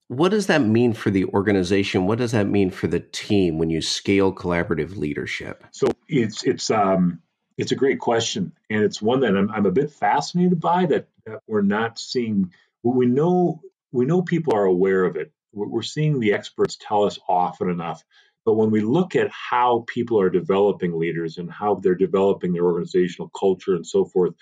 what 0.10 0.30
does 0.30 0.48
that 0.48 0.64
mean 0.64 0.94
for 0.94 1.12
the 1.12 1.26
organization? 1.26 2.08
What 2.08 2.18
does 2.18 2.32
that 2.32 2.48
mean 2.48 2.72
for 2.72 2.88
the 2.88 3.00
team 3.00 3.60
when 3.60 3.70
you 3.70 3.80
scale 3.80 4.34
collaborative 4.34 4.98
leadership? 4.98 5.64
So 5.72 5.92
it's 6.08 6.44
it's 6.44 6.72
um 6.72 7.22
it's 7.60 7.72
a 7.72 7.76
great 7.76 8.00
question, 8.00 8.52
and 8.72 8.84
it's 8.84 9.02
one 9.02 9.20
that 9.20 9.38
I'm, 9.38 9.52
I'm 9.52 9.68
a 9.68 9.72
bit 9.72 9.92
fascinated 9.92 10.60
by 10.60 10.88
that, 10.88 11.08
that 11.26 11.42
we're 11.48 11.62
not 11.62 12.00
seeing. 12.00 12.52
We 12.82 13.06
know 13.06 13.62
we 13.92 14.06
know 14.06 14.24
people 14.24 14.56
are 14.56 14.66
aware 14.66 15.06
of 15.06 15.16
it. 15.16 15.32
We're 15.54 15.84
seeing 15.84 16.20
the 16.20 16.34
experts 16.34 16.76
tell 16.80 17.04
us 17.04 17.20
often 17.28 17.70
enough. 17.70 18.04
But 18.46 18.54
when 18.54 18.72
we 18.72 18.82
look 18.82 19.16
at 19.16 19.30
how 19.30 19.86
people 19.88 20.20
are 20.20 20.30
developing 20.32 20.98
leaders 20.98 21.38
and 21.38 21.52
how 21.52 21.76
they're 21.76 21.94
developing 21.94 22.54
their 22.54 22.66
organizational 22.66 23.30
culture 23.30 23.76
and 23.76 23.86
so 23.86 24.06
forth, 24.06 24.34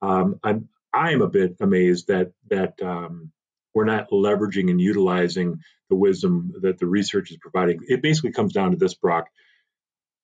um, 0.00 0.40
I'm 0.42 0.68
I 0.92 1.12
am 1.12 1.22
a 1.22 1.28
bit 1.28 1.58
amazed 1.60 2.08
that 2.08 2.32
that 2.50 2.82
um, 2.82 3.30
we're 3.74 3.84
not 3.84 4.10
leveraging 4.10 4.70
and 4.70 4.80
utilizing 4.80 5.60
the 5.88 5.96
wisdom 5.96 6.52
that 6.62 6.78
the 6.78 6.86
research 6.86 7.30
is 7.30 7.38
providing. 7.38 7.80
It 7.86 8.02
basically 8.02 8.32
comes 8.32 8.52
down 8.52 8.72
to 8.72 8.76
this, 8.76 8.94
Brock. 8.94 9.26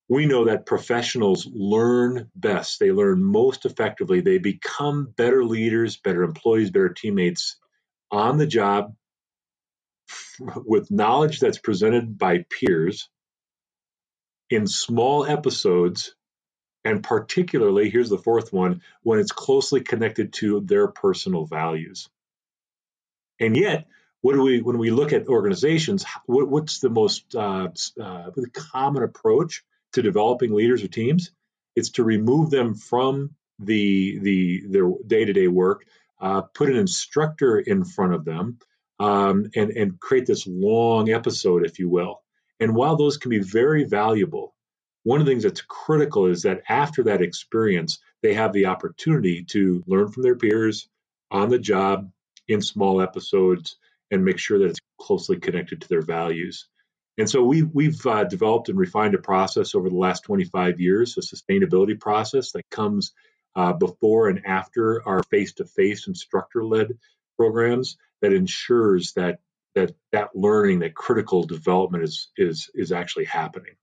We 0.09 0.26
know 0.26 0.47
that 0.47 0.67
professionals 0.67 1.47
learn 1.52 2.31
best. 2.35 2.81
They 2.81 2.93
learn 2.93 3.23
most 3.23 3.67
effectively. 3.67 4.21
They 4.23 4.38
become 4.38 5.12
better 5.17 5.45
leaders, 5.45 5.99
better 5.99 6.23
employees, 6.23 6.71
better 6.71 6.88
teammates 6.88 7.57
on 8.11 8.38
the 8.38 8.47
job 8.47 8.95
with 10.40 10.90
knowledge 10.90 11.40
that's 11.40 11.59
presented 11.59 12.19
by 12.19 12.45
peers 12.50 13.09
in 14.50 14.67
small 14.67 15.26
episodes 15.26 16.14
and 16.85 17.02
particularly 17.02 17.90
here's 17.90 18.09
the 18.09 18.17
fourth 18.17 18.52
one 18.52 18.81
when 19.02 19.19
it's 19.19 19.33
closely 19.33 19.83
connected 19.83 20.33
to 20.33 20.61
their 20.61 20.88
personal 20.88 21.45
values 21.45 22.09
and 23.40 23.57
yet, 23.57 23.87
what 24.21 24.35
do 24.35 24.42
we 24.42 24.61
when 24.61 24.78
we 24.78 24.90
look 24.90 25.12
at 25.12 25.28
organizations? 25.28 26.04
What, 26.26 26.49
what's 26.49 26.80
the 26.80 26.90
most 26.90 27.35
uh, 27.35 27.68
uh, 28.00 28.30
common 28.52 29.02
approach 29.02 29.62
to 29.92 30.02
developing 30.02 30.52
leaders 30.52 30.83
or 30.83 30.88
teams? 30.88 31.30
It's 31.76 31.90
to 31.90 32.04
remove 32.04 32.50
them 32.50 32.75
from 32.75 33.35
the 33.59 34.18
the 34.18 34.62
their 34.68 34.90
day 35.07 35.25
to 35.25 35.33
day 35.33 35.49
work, 35.49 35.85
uh, 36.21 36.42
put 36.42 36.68
an 36.68 36.76
instructor 36.76 37.59
in 37.59 37.85
front 37.85 38.14
of 38.14 38.25
them, 38.25 38.59
um, 38.99 39.50
and 39.54 39.71
and 39.71 40.00
create 40.00 40.26
this 40.26 40.47
long 40.47 41.11
episode, 41.11 41.64
if 41.64 41.78
you 41.78 41.88
will. 41.88 42.23
And 42.61 42.75
while 42.75 42.97
those 42.97 43.18
can 43.18 43.30
be 43.30 43.38
very 43.38 43.85
valuable, 43.85 44.54
one 45.04 45.21
of 45.21 45.26
the 45.26 45.33
things 45.33 45.45
that's 45.45 45.61
critical 45.61 46.26
is 46.26 46.42
that 46.42 46.62
after 46.68 47.04
that 47.04 47.23
experience, 47.23 48.00
they 48.21 48.35
have 48.35 48.52
the 48.52 48.66
opportunity 48.66 49.45
to 49.50 49.85
learn 49.87 50.11
from 50.11 50.25
their 50.25 50.37
peers 50.37 50.88
on 51.30 51.50
the 51.50 51.59
job 51.59 52.11
in 52.49 52.62
small 52.62 53.00
episodes 53.00 53.76
and 54.11 54.25
make 54.25 54.38
sure 54.38 54.59
that 54.59 54.71
it's 54.71 54.81
closely 54.99 55.38
connected 55.38 55.81
to 55.81 55.88
their 55.88 56.02
values. 56.02 56.67
And 57.19 57.28
so 57.28 57.43
we, 57.43 57.62
we've 57.62 58.07
uh, 58.07 58.25
developed 58.25 58.69
and 58.69 58.78
refined 58.78 59.14
a 59.14 59.19
process 59.19 59.75
over 59.75 59.88
the 59.88 59.97
last 59.97 60.23
25 60.25 60.81
years, 60.81 61.17
a 61.19 61.21
sustainability 61.21 61.99
process 61.99 62.52
that 62.52 62.71
comes 62.71 63.12
uh, 63.57 63.73
before 63.73 64.28
and 64.28 64.47
after 64.47 65.07
our 65.07 65.23
face-to-face 65.25 66.07
instructor-led 66.07 66.97
programs 67.37 67.97
that 68.23 68.33
ensures 68.33 69.12
that 69.14 69.40
that 69.75 69.93
that 70.12 70.35
learning, 70.35 70.81
that 70.81 70.95
critical 70.95 71.45
development 71.45 72.05
is 72.05 72.28
is 72.37 72.71
is 72.75 72.93
actually 72.93 73.25
happening. 73.25 73.75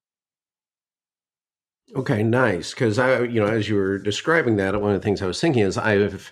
Okay, 1.96 2.24
nice. 2.24 2.74
Because 2.74 2.98
I, 2.98 3.24
you 3.24 3.40
know, 3.40 3.48
as 3.48 3.70
you 3.70 3.76
were 3.76 3.98
describing 3.98 4.58
that, 4.58 4.80
one 4.82 4.94
of 4.94 5.00
the 5.00 5.06
things 5.06 5.22
I 5.22 5.28
was 5.28 5.40
thinking 5.40 5.62
is 5.62 5.78
I've 5.78 6.32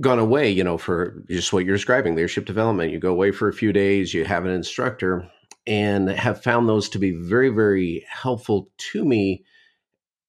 gone 0.00 0.18
away, 0.18 0.50
you 0.50 0.64
know, 0.64 0.78
for 0.78 1.22
just 1.28 1.52
what 1.52 1.64
you're 1.64 1.76
describing, 1.76 2.14
leadership 2.14 2.46
development. 2.46 2.92
You 2.92 2.98
go 2.98 3.12
away 3.12 3.32
for 3.32 3.48
a 3.48 3.52
few 3.52 3.72
days, 3.72 4.14
you 4.14 4.24
have 4.24 4.44
an 4.44 4.50
instructor, 4.50 5.30
and 5.66 6.08
have 6.08 6.42
found 6.42 6.68
those 6.68 6.88
to 6.90 6.98
be 6.98 7.12
very, 7.12 7.50
very 7.50 8.06
helpful 8.08 8.70
to 8.78 9.04
me. 9.04 9.44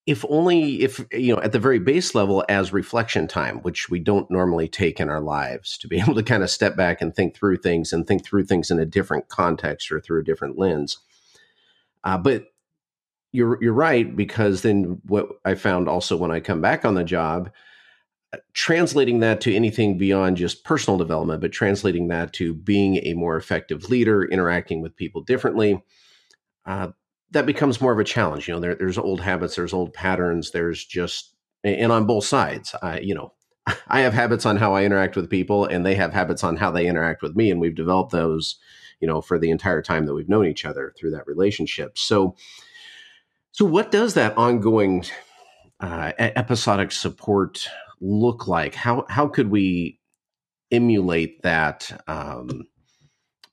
If 0.04 0.24
only, 0.28 0.82
if 0.82 1.04
you 1.12 1.34
know, 1.34 1.40
at 1.40 1.52
the 1.52 1.60
very 1.60 1.78
base 1.78 2.14
level, 2.14 2.44
as 2.48 2.72
reflection 2.72 3.28
time, 3.28 3.58
which 3.58 3.88
we 3.88 4.00
don't 4.00 4.30
normally 4.30 4.68
take 4.68 5.00
in 5.00 5.08
our 5.08 5.20
lives, 5.20 5.78
to 5.78 5.88
be 5.88 6.00
able 6.00 6.14
to 6.14 6.22
kind 6.22 6.42
of 6.42 6.50
step 6.50 6.76
back 6.76 7.00
and 7.00 7.14
think 7.14 7.36
through 7.36 7.58
things 7.58 7.92
and 7.92 8.06
think 8.06 8.24
through 8.24 8.44
things 8.44 8.70
in 8.70 8.78
a 8.78 8.86
different 8.86 9.28
context 9.28 9.90
or 9.90 10.00
through 10.00 10.20
a 10.20 10.24
different 10.24 10.58
lens. 10.58 10.98
Uh, 12.04 12.18
but 12.18 12.46
you're 13.30 13.62
you're 13.62 13.72
right 13.72 14.14
because 14.14 14.62
then 14.62 15.00
what 15.06 15.28
I 15.44 15.54
found 15.54 15.88
also 15.88 16.16
when 16.16 16.30
I 16.30 16.40
come 16.40 16.60
back 16.60 16.84
on 16.84 16.94
the 16.94 17.04
job, 17.04 17.50
translating 18.54 19.20
that 19.20 19.40
to 19.42 19.54
anything 19.54 19.98
beyond 19.98 20.36
just 20.36 20.64
personal 20.64 20.98
development, 20.98 21.40
but 21.40 21.52
translating 21.52 22.08
that 22.08 22.32
to 22.34 22.54
being 22.54 22.96
a 22.98 23.14
more 23.14 23.36
effective 23.36 23.90
leader, 23.90 24.24
interacting 24.24 24.80
with 24.80 24.96
people 24.96 25.22
differently, 25.22 25.82
uh, 26.66 26.88
that 27.30 27.46
becomes 27.46 27.80
more 27.80 27.92
of 27.92 27.98
a 27.98 28.04
challenge. 28.04 28.48
You 28.48 28.54
know, 28.54 28.60
there, 28.60 28.74
there's 28.74 28.98
old 28.98 29.20
habits, 29.20 29.56
there's 29.56 29.72
old 29.72 29.92
patterns, 29.92 30.50
there's 30.50 30.84
just 30.84 31.34
and 31.64 31.92
on 31.92 32.06
both 32.06 32.24
sides, 32.24 32.74
I 32.82 33.00
you 33.00 33.14
know. 33.14 33.32
I 33.86 34.00
have 34.00 34.12
habits 34.12 34.44
on 34.44 34.56
how 34.56 34.74
I 34.74 34.84
interact 34.84 35.14
with 35.14 35.30
people, 35.30 35.66
and 35.66 35.86
they 35.86 35.94
have 35.94 36.12
habits 36.12 36.42
on 36.42 36.56
how 36.56 36.72
they 36.72 36.86
interact 36.86 37.22
with 37.22 37.36
me, 37.36 37.50
and 37.50 37.60
we've 37.60 37.76
developed 37.76 38.10
those, 38.10 38.56
you 39.00 39.06
know, 39.06 39.20
for 39.20 39.38
the 39.38 39.50
entire 39.50 39.82
time 39.82 40.06
that 40.06 40.14
we've 40.14 40.28
known 40.28 40.46
each 40.46 40.64
other 40.64 40.92
through 40.98 41.12
that 41.12 41.28
relationship. 41.28 41.96
So, 41.96 42.34
so, 43.52 43.64
what 43.64 43.92
does 43.92 44.14
that 44.14 44.36
ongoing 44.36 45.04
uh, 45.78 46.12
episodic 46.18 46.90
support 46.90 47.68
look 48.02 48.48
like? 48.48 48.74
How 48.74 49.06
how 49.08 49.28
could 49.28 49.50
we 49.50 49.98
emulate 50.70 51.40
that 51.42 52.02
um, 52.06 52.64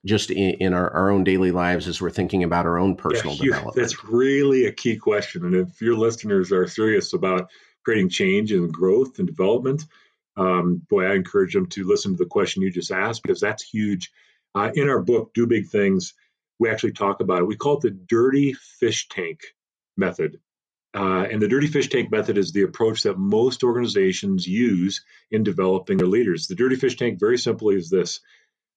just 0.06 0.32
in, 0.32 0.56
in 0.56 0.74
our, 0.74 0.90
our, 0.92 1.12
own 1.12 1.26
daily 1.26 1.52
lives 1.52 1.86
as 1.88 2.02
we're 2.02 2.10
thinking 2.10 2.46
about 2.46 2.66
our 2.66 2.80
own 2.80 2.96
personal 2.96 3.36
yeah, 3.36 3.44
development? 3.44 3.76
That's 3.76 4.04
really 4.06 4.66
a 4.66 4.72
key 4.72 4.96
question. 4.96 5.46
And 5.46 5.56
if 5.56 5.82
your 5.82 5.96
listeners 5.96 6.52
are 6.52 6.68
serious 6.68 7.14
about 7.14 7.50
creating 7.84 8.10
change 8.10 8.52
and 8.52 8.72
growth 8.72 9.20
and 9.20 9.28
development, 9.28 9.84
um, 10.38 10.82
boy, 10.90 11.06
I 11.06 11.16
encourage 11.16 11.54
them 11.54 11.68
to 11.68 11.86
listen 11.86 12.14
to 12.14 12.24
the 12.24 12.30
question 12.30 12.64
you 12.64 12.72
just 12.72 12.92
asked 12.92 13.22
because 13.22 13.42
that's 13.42 13.64
huge. 13.64 14.12
Uh, 14.56 14.72
in 14.74 14.90
our 14.90 15.02
book, 15.02 15.34
Do 15.34 15.46
Big 15.46 15.68
Things, 15.68 16.14
we 16.60 16.70
actually 16.70 16.94
talk 16.94 17.20
about 17.20 17.40
it. 17.40 17.48
We 17.48 17.58
call 17.58 17.78
it 17.78 17.82
the 17.82 17.92
dirty 17.92 18.54
fish 18.54 19.08
tank 19.10 19.42
method. 19.98 20.40
Uh, 20.96 21.28
and 21.32 21.42
the 21.42 21.48
dirty 21.48 21.68
fish 21.68 21.88
tank 21.90 22.12
method 22.12 22.38
is 22.38 22.52
the 22.52 22.64
approach 22.64 23.04
that 23.04 23.18
most 23.18 23.64
organizations 23.64 24.48
use 24.48 25.04
in 25.30 25.44
developing 25.44 25.98
their 25.98 26.08
leaders. 26.08 26.48
The 26.48 26.56
dirty 26.56 26.76
fish 26.76 26.98
tank, 26.98 27.20
very 27.20 27.38
simply, 27.38 27.76
is 27.76 27.90
this 27.90 28.22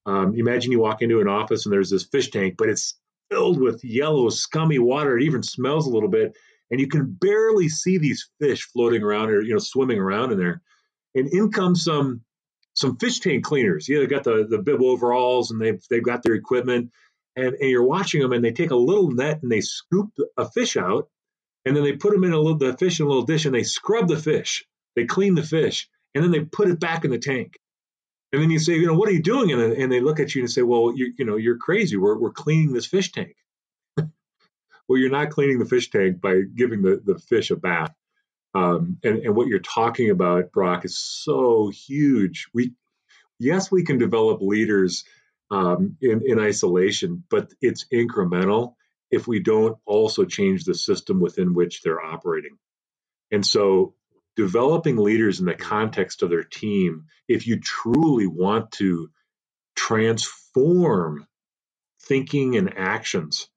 um, 0.04 0.34
Imagine 0.36 0.72
you 0.72 0.80
walk 0.80 1.00
into 1.00 1.20
an 1.20 1.28
office 1.28 1.64
and 1.64 1.72
there's 1.72 1.90
this 1.90 2.04
fish 2.04 2.30
tank, 2.30 2.56
but 2.58 2.68
it's 2.68 2.98
filled 3.30 3.60
with 3.60 3.84
yellow, 3.84 4.28
scummy 4.28 4.78
water. 4.78 5.16
It 5.16 5.24
even 5.24 5.42
smells 5.42 5.86
a 5.86 5.90
little 5.90 6.08
bit. 6.08 6.36
And 6.70 6.80
you 6.80 6.88
can 6.88 7.06
barely 7.06 7.68
see 7.68 7.98
these 7.98 8.28
fish 8.40 8.62
floating 8.72 9.02
around 9.02 9.30
or 9.30 9.42
you 9.42 9.52
know 9.52 9.58
swimming 9.58 9.98
around 9.98 10.32
in 10.32 10.38
there. 10.38 10.62
And 11.14 11.28
in 11.28 11.50
comes 11.50 11.84
some 11.84 12.22
some 12.74 12.96
fish 12.96 13.20
tank 13.20 13.44
cleaners. 13.44 13.88
Yeah, 13.88 14.00
they 14.00 14.06
got 14.06 14.24
the, 14.24 14.46
the 14.48 14.58
bib 14.58 14.82
overalls 14.82 15.50
and 15.50 15.60
they've 15.60 15.82
they've 15.90 16.02
got 16.02 16.22
their 16.22 16.34
equipment 16.34 16.90
and, 17.36 17.54
and 17.54 17.70
you're 17.70 17.86
watching 17.86 18.20
them 18.20 18.32
and 18.32 18.44
they 18.44 18.52
take 18.52 18.70
a 18.70 18.76
little 18.76 19.10
net 19.10 19.40
and 19.42 19.52
they 19.52 19.60
scoop 19.60 20.10
a 20.36 20.50
fish 20.50 20.76
out 20.76 21.08
and 21.64 21.76
then 21.76 21.84
they 21.84 21.92
put 21.92 22.12
them 22.12 22.24
in 22.24 22.32
a 22.32 22.38
little 22.38 22.58
the 22.58 22.76
fish 22.76 23.00
in 23.00 23.06
a 23.06 23.08
little 23.08 23.24
dish 23.24 23.44
and 23.44 23.54
they 23.54 23.62
scrub 23.62 24.08
the 24.08 24.16
fish. 24.16 24.64
They 24.96 25.04
clean 25.04 25.34
the 25.34 25.42
fish 25.42 25.88
and 26.14 26.22
then 26.22 26.30
they 26.30 26.40
put 26.40 26.68
it 26.68 26.80
back 26.80 27.04
in 27.04 27.10
the 27.10 27.18
tank. 27.18 27.58
And 28.32 28.42
then 28.42 28.50
you 28.50 28.58
say 28.58 28.74
you 28.74 28.86
know 28.86 28.94
what 28.94 29.08
are 29.08 29.12
you 29.12 29.22
doing? 29.22 29.52
And, 29.52 29.72
and 29.72 29.92
they 29.92 30.00
look 30.00 30.20
at 30.20 30.34
you 30.34 30.42
and 30.42 30.50
say 30.50 30.62
well 30.62 30.92
you, 30.94 31.12
you 31.16 31.24
know 31.24 31.36
you're 31.36 31.58
crazy. 31.58 31.96
We're, 31.96 32.18
we're 32.18 32.32
cleaning 32.32 32.72
this 32.72 32.86
fish 32.86 33.12
tank. 33.12 33.36
Well 34.88 34.98
you're 34.98 35.10
not 35.10 35.30
cleaning 35.30 35.60
the 35.60 35.64
fish 35.64 35.90
tank 35.90 36.20
by 36.20 36.40
giving 36.54 36.82
the, 36.82 37.00
the 37.02 37.16
fish 37.16 37.52
a 37.52 37.56
bath. 37.56 37.94
Um, 38.52 38.98
and, 39.04 39.18
and 39.18 39.34
what 39.34 39.46
you're 39.46 39.60
talking 39.60 40.10
about 40.10 40.50
brock 40.52 40.84
is 40.84 40.98
so 40.98 41.70
huge. 41.70 42.48
We 42.52 42.72
yes 43.38 43.70
we 43.70 43.84
can 43.84 43.98
develop 43.98 44.42
leaders 44.42 45.04
um, 45.52 45.96
in, 46.00 46.22
in 46.26 46.40
isolation, 46.40 47.22
but 47.30 47.52
it's 47.60 47.86
incremental 47.92 48.74
if 49.12 49.28
we 49.28 49.40
don't 49.40 49.76
also 49.84 50.24
change 50.24 50.64
the 50.64 50.74
system 50.74 51.20
within 51.20 51.54
which 51.54 51.82
they're 51.82 52.02
operating. 52.02 52.56
And 53.30 53.46
so, 53.46 53.94
developing 54.34 54.96
leaders 54.96 55.38
in 55.38 55.46
the 55.46 55.54
context 55.54 56.22
of 56.22 56.30
their 56.30 56.42
team, 56.42 57.04
if 57.28 57.46
you 57.46 57.60
truly 57.60 58.26
want 58.26 58.72
to 58.72 59.10
transform 59.76 61.26
thinking 62.00 62.56
and 62.56 62.76
actions, 62.76 63.48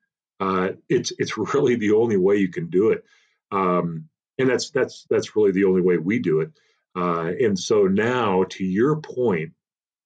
uh, 0.42 0.70
it's 0.90 1.14
it's 1.18 1.38
really 1.38 1.76
the 1.76 1.94
only 1.94 2.18
way 2.18 2.36
you 2.36 2.50
can 2.50 2.70
do 2.70 2.92
it. 2.92 3.04
Um, 3.52 4.10
and 4.38 4.50
that's 4.50 4.70
that's 4.72 5.06
that's 5.10 5.36
really 5.36 5.54
the 5.54 5.64
only 5.64 5.82
way 5.82 5.98
we 5.98 6.20
do 6.20 6.42
it. 6.42 6.52
Uh, 6.96 7.32
and 7.40 7.58
so 7.58 7.84
now, 7.84 8.44
to 8.50 8.64
your 8.64 8.98
point, 9.02 9.54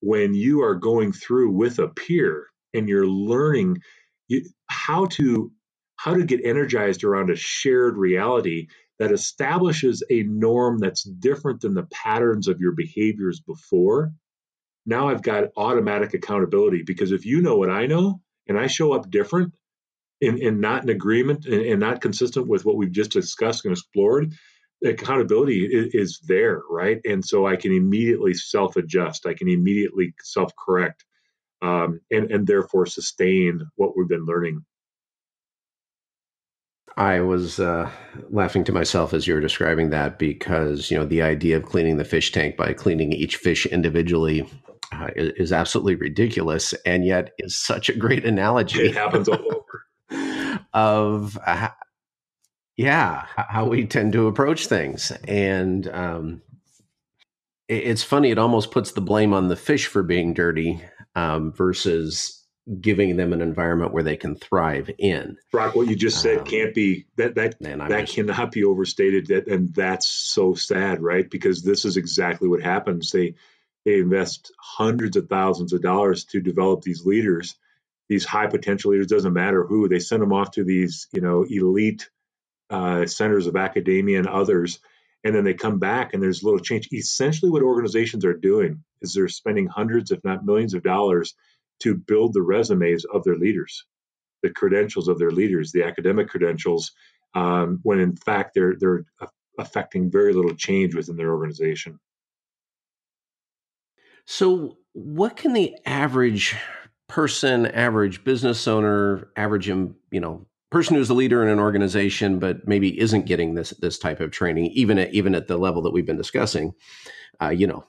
when 0.01 0.33
you 0.35 0.61
are 0.61 0.75
going 0.75 1.11
through 1.11 1.51
with 1.51 1.79
a 1.79 1.87
peer 1.87 2.47
and 2.73 2.87
you're 2.87 3.07
learning 3.07 3.81
how 4.89 5.05
to 5.07 5.51
how 5.97 6.13
to 6.15 6.25
get 6.25 6.45
energized 6.45 7.03
around 7.03 7.29
a 7.29 7.35
shared 7.35 7.97
reality 7.97 8.67
that 8.99 9.11
establishes 9.11 10.03
a 10.11 10.23
norm 10.23 10.79
that's 10.79 11.03
different 11.03 11.61
than 11.61 11.73
the 11.75 11.87
patterns 11.91 12.47
of 12.47 12.61
your 12.61 12.73
behaviors 12.73 13.41
before 13.41 14.11
now 14.85 15.09
i've 15.09 15.23
got 15.23 15.45
automatic 15.57 16.13
accountability 16.13 16.83
because 16.85 17.11
if 17.11 17.25
you 17.25 17.41
know 17.41 17.57
what 17.57 17.69
i 17.71 17.85
know 17.87 18.21
and 18.47 18.57
i 18.59 18.67
show 18.67 18.93
up 18.93 19.09
different 19.11 19.53
and, 20.21 20.39
and 20.39 20.61
not 20.61 20.83
in 20.83 20.89
agreement 20.89 21.45
and, 21.45 21.61
and 21.61 21.79
not 21.79 22.01
consistent 22.01 22.47
with 22.47 22.65
what 22.65 22.77
we've 22.77 22.91
just 22.91 23.11
discussed 23.11 23.65
and 23.65 23.73
explored 23.73 24.33
accountability 24.85 25.65
is, 25.71 26.19
there, 26.27 26.61
right? 26.69 26.99
And 27.05 27.25
so 27.25 27.47
I 27.47 27.57
can 27.57 27.73
immediately 27.73 28.33
self 28.33 28.77
adjust, 28.77 29.27
I 29.27 29.33
can 29.33 29.49
immediately 29.49 30.13
self 30.23 30.53
correct, 30.55 31.05
um, 31.61 32.01
and, 32.11 32.31
and 32.31 32.47
therefore 32.47 32.87
sustain 32.87 33.61
what 33.75 33.97
we've 33.97 34.09
been 34.09 34.25
learning. 34.25 34.65
I 36.99 37.21
was 37.21 37.61
uh, 37.61 37.89
laughing 38.29 38.65
to 38.65 38.73
myself 38.73 39.13
as 39.13 39.25
you 39.25 39.33
were 39.33 39.39
describing 39.39 39.89
that 39.89 40.19
because 40.19 40.91
you 40.91 40.97
know 40.97 41.05
the 41.05 41.21
idea 41.21 41.55
of 41.55 41.63
cleaning 41.63 41.95
the 41.95 42.03
fish 42.03 42.33
tank 42.33 42.57
by 42.57 42.73
cleaning 42.73 43.13
each 43.13 43.37
fish 43.37 43.65
individually 43.65 44.47
uh, 44.91 45.07
is, 45.15 45.31
is, 45.37 45.53
absolutely 45.53 45.95
ridiculous, 45.95 46.73
and 46.85 47.05
yet 47.05 47.31
is 47.37 47.55
such 47.55 47.87
a 47.87 47.95
great 47.95 48.25
analogy. 48.25 48.87
It 48.87 48.95
happens 48.95 49.29
all 49.29 49.37
over. 49.37 50.65
of 50.73 51.37
uh, 51.45 51.69
yeah, 52.75 53.25
how 53.35 53.65
we 53.65 53.85
tend 53.85 54.13
to 54.13 54.27
approach 54.27 54.67
things. 54.67 55.11
And 55.27 55.87
um, 55.89 56.41
it's 57.69 58.03
funny, 58.03 58.31
it 58.31 58.37
almost 58.37 58.71
puts 58.71 58.91
the 58.91 59.01
blame 59.01 59.33
on 59.33 59.47
the 59.47 59.55
fish 59.55 59.87
for 59.87 60.03
being 60.03 60.33
dirty 60.33 60.81
um, 61.15 61.53
versus 61.53 62.38
giving 62.81 63.17
them 63.17 63.33
an 63.33 63.41
environment 63.41 63.93
where 63.93 64.03
they 64.03 64.17
can 64.17 64.35
thrive 64.35 64.89
in. 64.97 65.37
Brock, 65.51 65.75
what 65.75 65.87
you 65.87 65.95
just 65.95 66.21
said 66.21 66.39
um, 66.39 66.45
can't 66.45 66.73
be 66.75 67.05
that 67.15 67.35
that 67.35 67.59
that 67.59 68.01
just, 68.01 68.15
cannot 68.15 68.51
be 68.51 68.63
overstated. 68.63 69.27
That 69.27 69.47
and 69.47 69.73
that's 69.73 70.07
so 70.07 70.53
sad, 70.53 71.01
right? 71.01 71.29
Because 71.29 71.63
this 71.63 71.85
is 71.85 71.97
exactly 71.97 72.47
what 72.47 72.61
happens. 72.61 73.11
They 73.11 73.35
they 73.85 73.99
invest 73.99 74.51
hundreds 74.59 75.17
of 75.17 75.29
thousands 75.29 75.73
of 75.73 75.81
dollars 75.81 76.25
to 76.25 76.41
develop 76.41 76.81
these 76.81 77.05
leaders, 77.05 77.55
these 78.07 78.25
high 78.25 78.47
potential 78.47 78.91
leaders. 78.91 79.07
Doesn't 79.07 79.33
matter 79.33 79.65
who 79.65 79.87
they 79.87 79.99
send 79.99 80.21
them 80.21 80.33
off 80.33 80.51
to 80.51 80.63
these 80.63 81.07
you 81.11 81.21
know 81.21 81.45
elite 81.49 82.09
uh, 82.69 83.07
centers 83.07 83.47
of 83.47 83.55
academia 83.55 84.19
and 84.19 84.27
others, 84.27 84.79
and 85.23 85.33
then 85.33 85.43
they 85.43 85.55
come 85.55 85.79
back 85.79 86.13
and 86.13 86.21
there's 86.21 86.43
a 86.43 86.45
little 86.45 86.59
change. 86.59 86.89
Essentially, 86.91 87.49
what 87.49 87.63
organizations 87.63 88.25
are 88.25 88.33
doing 88.33 88.83
is 89.01 89.13
they're 89.13 89.27
spending 89.27 89.65
hundreds, 89.65 90.11
if 90.11 90.23
not 90.23 90.45
millions, 90.45 90.75
of 90.75 90.83
dollars 90.83 91.33
to 91.79 91.95
build 91.95 92.33
the 92.33 92.41
resumes 92.41 93.05
of 93.05 93.23
their 93.23 93.35
leaders. 93.37 93.85
the 94.41 94.49
credentials 94.49 95.07
of 95.07 95.19
their 95.19 95.31
leaders, 95.31 95.71
the 95.71 95.83
academic 95.83 96.29
credentials, 96.29 96.91
um, 97.35 97.79
when 97.83 97.99
in 97.99 98.15
fact 98.15 98.53
they're 98.53 98.75
they're 98.79 99.03
affecting 99.59 100.09
very 100.09 100.33
little 100.33 100.55
change 100.55 100.95
within 100.95 101.17
their 101.17 101.31
organization. 101.31 101.99
So, 104.25 104.77
what 104.93 105.35
can 105.35 105.53
the 105.53 105.75
average 105.85 106.55
person, 107.07 107.65
average 107.65 108.23
business 108.23 108.67
owner, 108.67 109.29
average 109.35 109.67
you 109.67 109.95
know 110.11 110.45
person 110.71 110.95
who's 110.95 111.09
a 111.09 111.15
leader 111.15 111.41
in 111.43 111.49
an 111.49 111.59
organization 111.59 112.37
but 112.37 112.67
maybe 112.67 112.99
isn't 112.99 113.25
getting 113.25 113.55
this 113.55 113.71
this 113.81 113.97
type 113.97 114.19
of 114.19 114.31
training, 114.31 114.67
even 114.67 114.99
at 114.99 115.13
even 115.13 115.35
at 115.35 115.47
the 115.47 115.57
level 115.57 115.81
that 115.81 115.91
we've 115.91 116.05
been 116.05 116.17
discussing, 116.17 116.73
uh, 117.41 117.49
you 117.49 117.67
know, 117.67 117.83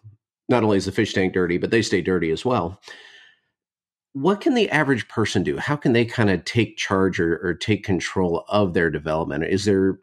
not 0.48 0.64
only 0.64 0.78
is 0.78 0.86
the 0.86 0.92
fish 0.92 1.12
tank 1.12 1.32
dirty, 1.32 1.58
but 1.58 1.70
they 1.70 1.82
stay 1.82 2.00
dirty 2.02 2.30
as 2.30 2.44
well. 2.44 2.80
What 4.12 4.40
can 4.40 4.54
the 4.54 4.68
average 4.70 5.08
person 5.08 5.42
do? 5.42 5.58
How 5.58 5.76
can 5.76 5.92
they 5.92 6.04
kind 6.04 6.30
of 6.30 6.44
take 6.44 6.76
charge 6.76 7.20
or, 7.20 7.38
or 7.42 7.54
take 7.54 7.84
control 7.84 8.44
of 8.48 8.74
their 8.74 8.90
development? 8.90 9.44
Is 9.44 9.64
there 9.64 10.00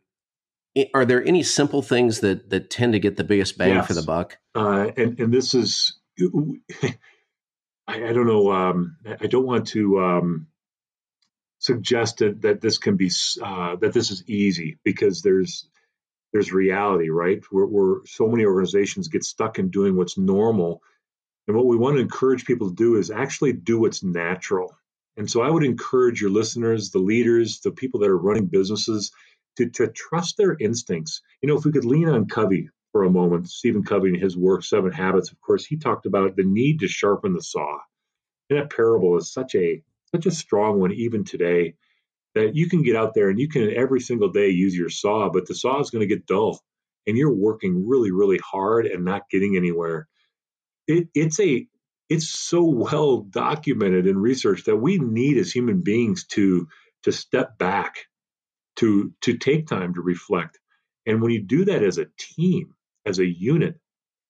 are 0.94 1.06
there 1.06 1.26
any 1.26 1.44
simple 1.44 1.82
things 1.82 2.20
that 2.20 2.50
that 2.50 2.70
tend 2.70 2.94
to 2.94 3.00
get 3.00 3.18
the 3.18 3.24
biggest 3.24 3.58
bang 3.58 3.76
yes. 3.76 3.88
for 3.88 3.94
the 3.94 4.04
buck? 4.04 4.38
Uh, 4.56 4.92
and 4.96 5.20
and 5.20 5.34
this 5.34 5.54
is 5.54 5.98
I, 7.88 8.10
I 8.10 8.14
don't 8.14 8.28
know. 8.28 8.52
Um, 8.52 8.98
I 9.20 9.28
don't 9.28 9.46
want 9.46 9.68
to 9.68 10.00
um, 10.00 10.48
suggest 11.60 12.18
that, 12.18 12.42
that 12.42 12.62
this 12.62 12.78
can 12.78 12.96
be 12.96 13.10
uh, 13.44 13.76
that 13.78 13.94
this 13.94 14.12
is 14.12 14.28
easy 14.30 14.78
because 14.84 15.22
there's 15.22 15.68
there's 16.34 16.52
reality, 16.52 17.10
right? 17.10 17.42
Where, 17.52 17.66
where 17.66 18.02
so 18.06 18.28
many 18.28 18.46
organizations 18.46 19.08
get 19.08 19.24
stuck 19.24 19.60
in 19.60 19.70
doing 19.70 19.96
what's 19.96 20.18
normal, 20.18 20.82
and 21.48 21.56
what 21.56 21.66
we 21.66 21.78
want 21.78 21.96
to 21.96 22.02
encourage 22.02 22.46
people 22.46 22.70
to 22.70 22.76
do 22.76 22.96
is 22.96 23.10
actually 23.10 23.54
do 23.54 23.80
what's 23.80 24.04
natural. 24.04 24.76
And 25.16 25.30
so 25.30 25.42
I 25.42 25.50
would 25.50 25.64
encourage 25.64 26.22
your 26.22 26.30
listeners, 26.30 26.92
the 26.92 27.00
leaders, 27.00 27.62
the 27.62 27.72
people 27.72 28.02
that 28.02 28.10
are 28.10 28.18
running 28.18 28.48
businesses, 28.48 29.12
to, 29.58 29.70
to 29.72 29.88
trust 29.88 30.38
their 30.38 30.56
instincts. 30.60 31.22
You 31.42 31.50
know, 31.50 31.58
if 31.58 31.66
we 31.66 31.72
could 31.72 31.86
lean 31.86 32.08
on 32.08 32.28
Covey 32.28 32.70
for 32.92 33.04
a 33.04 33.10
moment, 33.10 33.50
Stephen 33.50 33.84
Covey 33.84 34.10
and 34.10 34.22
his 34.22 34.38
work, 34.38 34.64
Seven 34.64 34.92
Habits, 34.92 35.32
of 35.32 35.42
course, 35.42 35.66
he 35.66 35.78
talked 35.78 36.06
about 36.06 36.36
the 36.36 36.44
need 36.44 36.82
to 36.82 36.88
sharpen 36.88 37.34
the 37.34 37.42
saw. 37.42 37.80
And 38.50 38.60
that 38.60 38.70
parable 38.70 39.18
is 39.18 39.34
such 39.34 39.56
a 39.56 39.82
such 40.14 40.26
a 40.26 40.32
strong 40.32 40.80
one 40.80 40.94
even 40.94 41.26
today 41.26 41.76
that 42.34 42.56
you 42.56 42.70
can 42.70 42.82
get 42.84 42.96
out 42.96 43.14
there 43.14 43.30
and 43.30 43.40
you 43.40 43.50
can 43.50 43.74
every 43.76 44.00
single 44.00 44.30
day 44.30 44.50
use 44.50 44.76
your 44.76 44.90
saw, 44.90 45.30
but 45.30 45.48
the 45.48 45.56
saw 45.56 45.80
is 45.82 45.90
going 45.90 46.08
to 46.08 46.14
get 46.16 46.26
dull 46.26 46.62
and 47.06 47.18
you're 47.18 47.34
working 47.34 47.88
really, 47.88 48.12
really 48.12 48.38
hard 48.38 48.86
and 48.86 49.04
not 49.04 49.30
getting 49.30 49.58
anywhere. 49.58 50.08
It, 50.88 51.10
it's 51.16 51.40
a 51.40 51.68
it's 52.10 52.30
so 52.30 52.64
well 52.64 53.20
documented 53.22 54.08
in 54.08 54.18
research 54.18 54.66
that 54.66 54.78
we 54.78 55.00
need 55.00 55.38
as 55.38 55.52
human 55.52 55.82
beings 55.82 56.26
to 56.28 56.68
to 57.04 57.12
step 57.12 57.58
back 57.58 58.08
to 58.78 59.14
to 59.22 59.38
take 59.38 59.68
time 59.68 59.96
to 59.96 60.02
reflect 60.02 60.60
and 61.08 61.22
when 61.22 61.32
you 61.32 61.44
do 61.44 61.66
that 61.66 61.84
as 61.84 62.00
a 62.00 62.08
team 62.20 62.76
as 63.06 63.20
a 63.20 63.28
unit, 63.28 63.80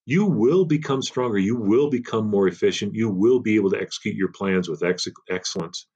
you 0.05 0.25
will 0.25 0.65
become 0.65 1.01
stronger. 1.03 1.39
You 1.39 1.57
will 1.57 1.89
become 1.89 2.29
more 2.29 2.47
efficient. 2.47 2.95
You 2.95 3.09
will 3.09 3.41
be 3.41 3.55
able 3.55 3.71
to 3.71 3.81
execute 3.81 4.15
your 4.15 4.31
plans 4.31 4.69
with 4.69 4.83
ex- 4.83 5.07
excellence. 5.29 5.87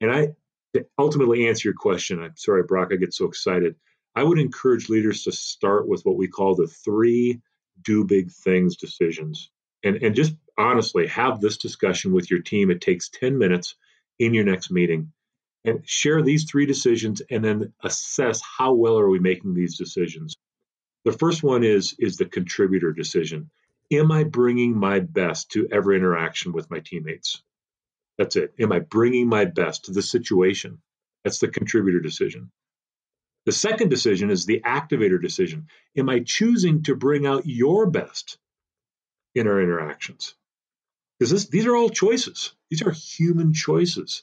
And 0.00 0.12
I, 0.12 0.28
to 0.74 0.86
ultimately 0.98 1.48
answer 1.48 1.68
your 1.68 1.76
question, 1.76 2.22
I'm 2.22 2.36
sorry, 2.36 2.64
Brock, 2.64 2.90
I 2.92 2.96
get 2.96 3.14
so 3.14 3.26
excited. 3.26 3.76
I 4.16 4.24
would 4.24 4.40
encourage 4.40 4.90
leaders 4.90 5.24
to 5.24 5.32
start 5.32 5.88
with 5.88 6.02
what 6.04 6.16
we 6.18 6.28
call 6.28 6.56
the 6.56 6.68
three 6.68 7.40
do 7.82 8.04
big 8.04 8.32
things 8.32 8.76
decisions. 8.76 9.50
And, 9.82 9.96
and 9.96 10.14
just 10.14 10.34
honestly 10.58 11.06
have 11.06 11.40
this 11.40 11.56
discussion 11.56 12.12
with 12.12 12.30
your 12.30 12.40
team. 12.40 12.70
It 12.70 12.80
takes 12.80 13.08
10 13.08 13.38
minutes 13.38 13.74
in 14.18 14.34
your 14.34 14.44
next 14.44 14.70
meeting 14.70 15.12
and 15.64 15.86
share 15.88 16.22
these 16.22 16.44
three 16.44 16.66
decisions 16.66 17.22
and 17.30 17.44
then 17.44 17.72
assess 17.82 18.40
how 18.42 18.74
well 18.74 18.98
are 18.98 19.08
we 19.08 19.18
making 19.18 19.54
these 19.54 19.76
decisions. 19.76 20.36
The 21.04 21.12
first 21.12 21.42
one 21.42 21.64
is 21.64 21.94
is 21.98 22.16
the 22.16 22.26
contributor 22.26 22.92
decision. 22.92 23.50
Am 23.90 24.12
I 24.12 24.24
bringing 24.24 24.76
my 24.76 25.00
best 25.00 25.50
to 25.52 25.66
every 25.72 25.96
interaction 25.96 26.52
with 26.52 26.70
my 26.70 26.80
teammates? 26.80 27.42
That's 28.18 28.36
it. 28.36 28.54
Am 28.60 28.70
I 28.70 28.80
bringing 28.80 29.26
my 29.28 29.46
best 29.46 29.86
to 29.86 29.92
the 29.92 30.02
situation? 30.02 30.80
That's 31.24 31.38
the 31.38 31.48
contributor 31.48 32.00
decision. 32.00 32.50
The 33.46 33.52
second 33.52 33.88
decision 33.88 34.30
is 34.30 34.44
the 34.44 34.60
activator 34.60 35.20
decision. 35.20 35.68
Am 35.96 36.08
I 36.10 36.20
choosing 36.20 36.82
to 36.84 36.94
bring 36.94 37.26
out 37.26 37.46
your 37.46 37.90
best 37.90 38.38
in 39.34 39.46
our 39.46 39.60
interactions? 39.60 40.34
Because 41.18 41.48
these 41.48 41.66
are 41.66 41.76
all 41.76 41.90
choices. 41.90 42.52
These 42.70 42.82
are 42.82 42.92
human 42.92 43.52
choices. 43.52 44.22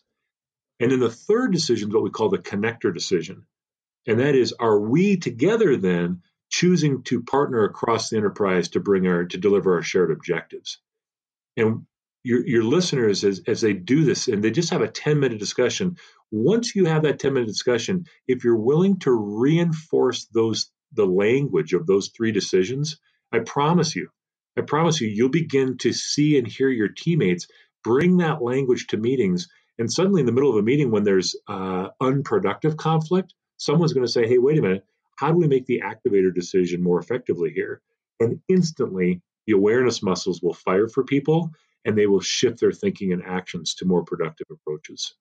And 0.80 0.92
then 0.92 1.00
the 1.00 1.12
third 1.12 1.52
decision 1.52 1.90
is 1.90 1.94
what 1.94 2.04
we 2.04 2.10
call 2.10 2.30
the 2.30 2.38
connector 2.38 2.94
decision. 2.94 3.46
And 4.08 4.20
that 4.20 4.36
is, 4.36 4.54
are 4.54 4.80
we 4.80 5.18
together 5.18 5.76
then 5.76 6.22
choosing 6.50 7.04
to 7.04 7.24
partner 7.24 7.64
across 7.64 8.10
the 8.10 8.18
enterprise 8.18 8.70
to 8.70 8.80
bring 8.80 9.08
our 9.08 9.26
to 9.26 9.38
deliver 9.38 9.76
our 9.76 9.82
shared 9.82 10.12
objectives. 10.12 10.80
And 11.56 11.86
your, 12.24 12.46
your 12.46 12.64
listeners, 12.64 13.24
as, 13.24 13.42
as 13.48 13.62
they 13.62 13.74
do 13.74 14.04
this, 14.04 14.28
and 14.28 14.44
they 14.44 14.52
just 14.52 14.70
have 14.70 14.82
a 14.82 14.88
10 14.88 15.20
minute 15.20 15.40
discussion, 15.40 15.98
once 16.32 16.76
you 16.76 16.86
have 16.86 17.04
that 17.04 17.20
10 17.20 17.34
minute 17.34 17.48
discussion, 17.48 18.06
if 18.28 18.44
you're 18.44 18.58
willing 18.58 19.00
to 19.00 19.12
reinforce 19.12 20.26
those 20.26 20.72
the 20.94 21.06
language 21.06 21.74
of 21.74 21.86
those 21.86 22.10
three 22.16 22.32
decisions, 22.32 23.00
I 23.32 23.40
promise 23.40 23.96
you, 23.96 24.10
I 24.58 24.62
promise 24.62 25.00
you, 25.02 25.08
you'll 25.08 25.30
begin 25.30 25.78
to 25.80 25.94
see 25.94 26.38
and 26.38 26.48
hear 26.48 26.70
your 26.70 26.90
teammates 26.90 27.48
bring 27.84 28.18
that 28.18 28.42
language 28.42 28.88
to 28.88 28.98
meetings. 28.98 29.48
And 29.80 29.92
suddenly, 29.92 30.22
in 30.22 30.26
the 30.26 30.32
middle 30.32 30.50
of 30.50 30.58
a 30.58 30.62
meeting, 30.64 30.92
when 30.92 31.04
there's 31.04 31.36
uh, 31.48 31.90
unproductive 32.02 32.78
conflict, 32.78 33.34
someone's 33.58 33.94
going 33.94 34.06
to 34.06 34.12
say, 34.12 34.28
"Hey, 34.28 34.40
wait 34.40 34.58
a 34.58 34.62
minute! 34.62 34.84
how 35.18 35.32
do 35.32 35.38
we 35.38 35.48
make 35.48 35.66
the 35.66 35.82
activator 35.84 36.34
decision 36.34 36.82
more 36.82 37.00
effectively 37.00 37.52
here? 37.52 37.82
And 38.20 38.40
instantly, 38.48 39.22
the 39.46 39.54
awareness 39.54 40.02
muscles 40.02 40.42
will 40.42 40.54
fire 40.54 40.88
for 40.88 41.04
people 41.04 41.52
and 41.86 41.98
they 41.98 42.08
will 42.08 42.22
shift 42.22 42.60
their 42.60 42.72
thinking 42.72 43.14
and 43.14 43.24
actions 43.24 43.76
to 43.76 43.86
more 43.86 44.04
productive 44.04 44.48
approaches. 44.52 45.16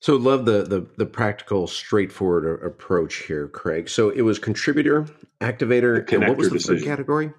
So 0.00 0.16
love 0.16 0.46
the, 0.46 0.62
the 0.62 0.86
the 0.96 1.06
practical, 1.06 1.66
straightforward 1.66 2.64
approach 2.64 3.16
here, 3.16 3.48
Craig. 3.48 3.88
So 3.88 4.08
it 4.08 4.22
was 4.22 4.38
contributor, 4.38 5.06
activator, 5.40 6.10
and 6.12 6.26
what 6.26 6.38
was 6.38 6.48
the 6.48 6.54
decision. 6.54 6.78
third 6.78 6.84
category? 6.86 7.32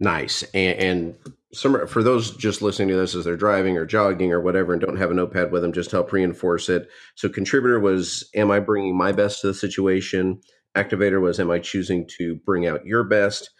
Nice. 0.00 0.42
And, 0.54 0.78
and 0.78 1.14
some 1.52 1.86
for 1.86 2.02
those 2.02 2.36
just 2.36 2.62
listening 2.62 2.88
to 2.88 2.96
this 2.96 3.14
as 3.14 3.24
they're 3.24 3.36
driving 3.36 3.76
or 3.76 3.86
jogging 3.86 4.32
or 4.32 4.40
whatever 4.40 4.72
and 4.72 4.80
don't 4.80 4.96
have 4.96 5.10
a 5.10 5.14
notepad 5.14 5.52
with 5.52 5.62
them, 5.62 5.72
just 5.72 5.90
help 5.90 6.10
reinforce 6.10 6.68
it. 6.68 6.88
So 7.14 7.28
contributor 7.28 7.78
was, 7.78 8.28
am 8.34 8.50
I 8.50 8.60
bringing 8.60 8.96
my 8.96 9.12
best 9.12 9.42
to 9.42 9.48
the 9.48 9.54
situation? 9.54 10.40
Activator 10.74 11.20
was, 11.20 11.38
am 11.38 11.50
I 11.50 11.60
choosing 11.60 12.08
to 12.18 12.34
bring 12.34 12.66
out 12.66 12.84
your 12.84 13.04
best? 13.04 13.50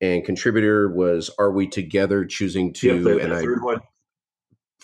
And 0.00 0.24
contributor 0.24 0.88
was, 0.88 1.30
are 1.38 1.52
we 1.52 1.68
together 1.68 2.24
choosing 2.24 2.72
to? 2.74 2.98
Yep, 2.98 3.22
and 3.22 3.32
I 3.32 3.42
third 3.42 3.62
one. 3.62 3.80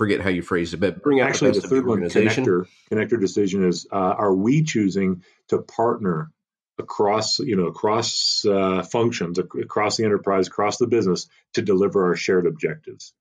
Forget 0.00 0.22
how 0.22 0.30
you 0.30 0.40
phrased 0.40 0.72
it, 0.72 0.78
but 0.78 1.02
bring 1.02 1.20
out 1.20 1.28
actually 1.28 1.50
the, 1.50 1.60
the 1.60 1.68
third 1.68 1.84
the 1.84 1.88
one. 1.88 2.00
Connector 2.00 2.66
connector 2.90 3.20
decision 3.20 3.68
is: 3.68 3.86
uh, 3.92 3.96
Are 3.96 4.34
we 4.34 4.62
choosing 4.62 5.22
to 5.48 5.58
partner 5.58 6.30
across 6.78 7.38
you 7.38 7.54
know 7.54 7.66
across 7.66 8.42
uh, 8.46 8.82
functions 8.82 9.38
across 9.38 9.98
the 9.98 10.06
enterprise 10.06 10.46
across 10.46 10.78
the 10.78 10.86
business 10.86 11.28
to 11.52 11.60
deliver 11.60 12.06
our 12.06 12.16
shared 12.16 12.46
objectives? 12.46 13.12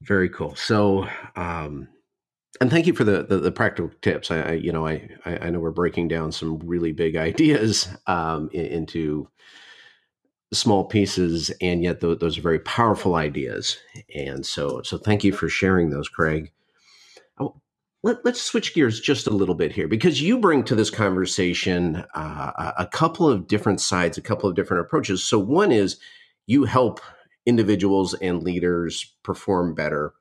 Very 0.00 0.30
cool. 0.30 0.54
So 0.54 1.06
um, 1.36 1.88
and 2.62 2.70
thank 2.70 2.86
you 2.86 2.94
for 2.94 3.04
the, 3.04 3.24
the, 3.24 3.36
the 3.36 3.52
practical 3.52 3.90
tips. 4.00 4.30
I, 4.30 4.40
I, 4.40 4.52
you 4.52 4.72
know 4.72 4.86
I, 4.86 5.06
I 5.26 5.50
know 5.50 5.60
we're 5.60 5.70
breaking 5.70 6.08
down 6.08 6.32
some 6.32 6.60
really 6.60 6.92
big 6.92 7.14
ideas 7.30 7.90
um, 8.06 8.48
into 8.54 9.28
small 10.52 10.84
pieces 10.84 11.50
and 11.60 11.82
yet 11.82 12.00
th- 12.00 12.18
those 12.20 12.38
are 12.38 12.42
very 12.42 12.60
powerful 12.60 13.14
ideas 13.16 13.76
and 14.14 14.46
so 14.46 14.80
so 14.82 14.96
thank 14.96 15.22
you 15.22 15.32
for 15.32 15.48
sharing 15.48 15.90
those 15.90 16.08
craig 16.08 16.50
let, 18.02 18.24
us 18.26 18.40
switch 18.40 18.74
gears 18.74 19.00
just 19.00 19.26
a 19.26 19.34
little 19.34 19.54
bit 19.54 19.72
here 19.72 19.88
because 19.88 20.22
you 20.22 20.38
bring 20.38 20.62
to 20.64 20.74
this 20.74 20.90
conversation 20.90 22.04
uh, 22.14 22.72
a 22.78 22.86
couple 22.86 23.28
of 23.28 23.48
different 23.48 23.80
sides, 23.80 24.16
a 24.16 24.22
couple 24.22 24.48
of 24.48 24.54
different 24.54 24.86
approaches. 24.86 25.24
So, 25.24 25.38
one 25.38 25.72
is 25.72 25.98
you 26.46 26.64
help 26.64 27.00
individuals 27.44 28.14
and 28.14 28.42
leaders 28.42 29.14
perform 29.22 29.74
better. 29.74 30.12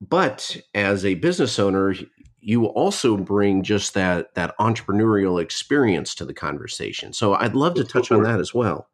But 0.00 0.58
as 0.74 1.04
a 1.04 1.14
business 1.14 1.58
owner, 1.58 1.94
you 2.40 2.66
also 2.66 3.16
bring 3.16 3.62
just 3.62 3.94
that 3.94 4.34
that 4.34 4.56
entrepreneurial 4.58 5.40
experience 5.40 6.14
to 6.16 6.26
the 6.26 6.34
conversation. 6.34 7.12
So 7.14 7.34
I'd 7.34 7.54
love 7.54 7.74
to 7.74 7.84
touch 7.84 8.12
on 8.12 8.22
that 8.24 8.38
as 8.38 8.52
well. 8.52 8.88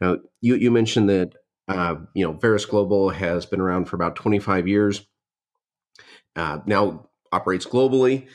Now, 0.00 0.18
you 0.40 0.54
you 0.54 0.70
mentioned 0.70 1.08
that 1.08 1.34
uh, 1.68 1.96
you 2.14 2.24
know 2.24 2.32
Verus 2.32 2.66
Global 2.66 3.10
has 3.10 3.46
been 3.46 3.60
around 3.60 3.86
for 3.86 3.96
about 3.96 4.16
25 4.16 4.68
years 4.68 5.06
uh, 6.36 6.60
now 6.66 7.08
operates 7.32 7.66
globally. 7.66 8.26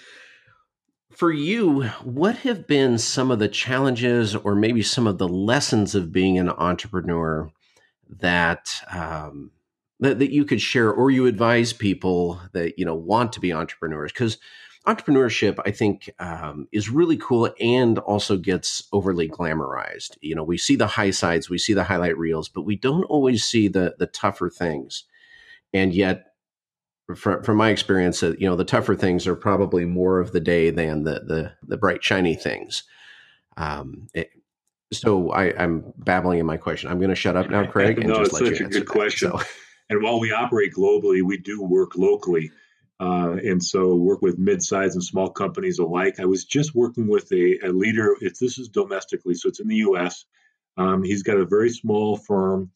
For 1.12 1.32
you, 1.32 1.84
what 2.04 2.38
have 2.38 2.68
been 2.68 2.98
some 2.98 3.32
of 3.32 3.40
the 3.40 3.48
challenges 3.48 4.36
or 4.36 4.56
maybe 4.56 4.82
some 4.82 5.08
of 5.08 5.20
the 5.20 5.28
lessons 5.28 5.96
of 5.96 6.12
being 6.12 6.40
an 6.40 6.50
entrepreneur 6.50 7.52
that 8.10 8.82
um, 8.92 9.52
that, 10.00 10.20
that 10.20 10.32
you 10.32 10.44
could 10.44 10.62
share 10.62 10.92
or 10.92 11.12
you 11.12 11.28
advise 11.28 11.72
people 11.72 12.42
that 12.54 12.78
you 12.78 12.86
know 12.86 12.96
want 12.96 13.34
to 13.34 13.40
be 13.40 13.54
entrepreneurs 13.54 14.12
because 14.12 14.38
entrepreneurship 14.88 15.60
i 15.66 15.72
think 15.72 16.10
um, 16.20 16.68
is 16.72 16.90
really 16.90 17.18
cool 17.18 17.50
and 17.60 18.00
also 18.00 18.38
gets 18.38 18.88
overly 18.92 19.30
glamorized 19.30 20.18
you 20.22 20.36
know 20.36 20.44
we 20.44 20.58
see 20.58 20.76
the 20.76 20.88
high 20.88 21.12
sides 21.12 21.50
we 21.50 21.58
see 21.58 21.74
the 21.74 21.86
highlight 21.86 22.18
reels 22.18 22.50
but 22.50 22.64
we 22.64 22.76
don't 22.76 23.06
always 23.06 23.44
see 23.44 23.68
the 23.68 23.96
the 24.00 24.08
tougher 24.08 24.50
things 24.50 25.06
and 25.74 25.94
yet 25.94 26.34
from, 27.16 27.44
from 27.44 27.58
my 27.58 27.70
experience 27.70 28.22
uh, 28.24 28.34
you 28.38 28.48
know 28.48 28.56
the 28.56 28.66
tougher 28.66 28.96
things 28.96 29.26
are 29.26 29.36
probably 29.36 29.86
more 29.86 30.20
of 30.20 30.32
the 30.32 30.40
day 30.40 30.70
than 30.70 31.04
the 31.04 31.22
the, 31.22 31.52
the 31.68 31.78
bright 31.78 32.04
shiny 32.04 32.36
things 32.36 32.84
um, 33.56 34.08
it, 34.14 34.30
so 34.94 35.32
I, 35.32 35.46
am 35.62 35.94
babbling 35.98 36.40
in 36.40 36.46
my 36.46 36.58
question. 36.58 36.90
I'm 36.90 36.98
going 36.98 37.10
to 37.10 37.16
shut 37.16 37.36
up 37.36 37.50
now, 37.50 37.66
Craig, 37.72 38.00
and 38.00 38.08
no, 38.08 38.20
just 38.20 38.32
it's 38.32 38.42
let 38.42 38.50
such 38.52 38.60
you 38.60 38.66
a 38.68 38.70
good 38.70 38.88
question. 38.88 39.32
So. 39.32 39.42
And 39.90 40.02
while 40.02 40.20
we 40.20 40.32
operate 40.32 40.74
globally, 40.74 41.22
we 41.22 41.38
do 41.38 41.62
work 41.62 41.98
locally. 41.98 42.52
Uh, 43.00 43.38
and 43.44 43.64
so 43.64 43.96
work 43.96 44.22
with 44.22 44.38
mid-sized 44.38 44.94
and 44.94 45.04
small 45.04 45.30
companies 45.30 45.80
alike. 45.80 46.20
I 46.20 46.26
was 46.26 46.46
just 46.46 46.76
working 46.76 47.08
with 47.08 47.32
a, 47.32 47.60
a 47.64 47.70
leader. 47.70 48.16
This 48.22 48.60
is 48.60 48.70
domestically, 48.70 49.34
so 49.34 49.50
it's 49.50 49.60
in 49.60 49.68
the 49.68 49.78
U.S. 49.78 50.26
Um, 50.78 51.04
he's 51.04 51.24
got 51.24 51.38
a 51.38 51.46
very 51.46 51.70
small 51.70 52.18
firm, 52.18 52.72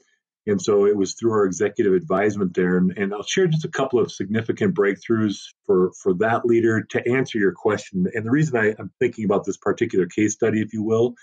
and 0.48 0.62
so 0.62 0.86
it 0.86 0.98
was 0.98 1.14
through 1.14 1.34
our 1.34 1.46
executive 1.46 1.94
advisement 1.94 2.56
there. 2.56 2.78
And, 2.78 2.98
and 2.98 3.14
I'll 3.14 3.24
share 3.24 3.48
just 3.48 3.66
a 3.66 3.70
couple 3.70 4.00
of 4.00 4.12
significant 4.12 4.76
breakthroughs 4.76 5.38
for 5.66 5.92
for 6.02 6.14
that 6.16 6.46
leader 6.46 6.84
to 6.84 7.10
answer 7.10 7.38
your 7.38 7.54
question. 7.54 8.08
And 8.14 8.26
the 8.26 8.32
reason 8.32 8.58
I, 8.58 8.76
I'm 8.80 8.92
thinking 9.00 9.26
about 9.26 9.46
this 9.46 9.58
particular 9.58 10.08
case 10.08 10.34
study, 10.34 10.62
if 10.62 10.74
you 10.74 10.84
will, 10.84 11.14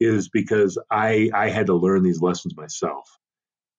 is 0.00 0.30
because 0.30 0.78
I 0.90 1.30
I 1.34 1.50
had 1.50 1.66
to 1.66 1.74
learn 1.74 2.02
these 2.02 2.22
lessons 2.22 2.56
myself 2.56 3.08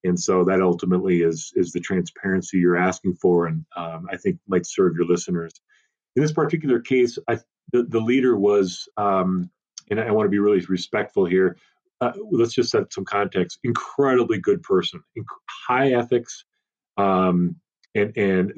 and 0.03 0.19
so 0.19 0.43
that 0.45 0.61
ultimately 0.61 1.21
is 1.21 1.51
is 1.55 1.71
the 1.71 1.79
transparency 1.79 2.57
you're 2.57 2.77
asking 2.77 3.15
for. 3.15 3.47
And 3.47 3.65
um, 3.75 4.07
i 4.11 4.17
think 4.17 4.39
might 4.47 4.65
serve 4.65 4.95
your 4.95 5.05
listeners. 5.05 5.53
In 6.15 6.21
this 6.23 6.33
particular 6.33 6.79
case 6.79 7.17
I, 7.27 7.37
the, 7.71 7.83
the 7.83 7.99
leader 7.99 8.37
was 8.37 8.87
um, 8.97 9.49
and 9.89 9.99
i 9.99 10.11
want 10.11 10.25
to 10.25 10.31
be 10.31 10.39
really 10.39 10.65
respectful 10.65 11.25
here 11.25 11.57
uh, 12.01 12.13
let's 12.31 12.53
just 12.53 12.71
set 12.71 12.91
some 12.93 13.05
context 13.05 13.59
incredibly 13.63 14.39
good 14.39 14.63
person 14.63 15.01
high 15.67 15.91
ethics 15.91 16.45
um, 16.97 17.55
and 17.95 18.15
and 18.17 18.53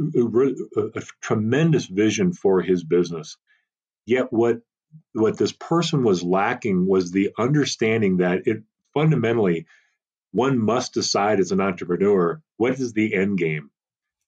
a, 0.76 1.00
a 1.00 1.02
tremendous 1.22 1.86
vision 1.86 2.34
for 2.34 2.62
his 2.62 2.84
business. 2.84 3.38
Yet 4.06 4.32
what 4.34 4.62
what 5.14 5.38
this 5.38 5.54
person 5.54 6.04
was 6.04 6.24
lacking 6.24 6.88
was 6.88 7.12
the 7.12 7.32
understanding 7.38 8.18
that 8.18 8.48
it 8.48 8.64
fundamentally 8.94 9.68
one 10.32 10.58
must 10.58 10.94
decide 10.94 11.40
as 11.40 11.52
an 11.52 11.62
entrepreneur 11.62 12.42
what 12.58 12.74
is 12.74 12.94
the 12.94 13.14
end 13.14 13.38
game? 13.38 13.70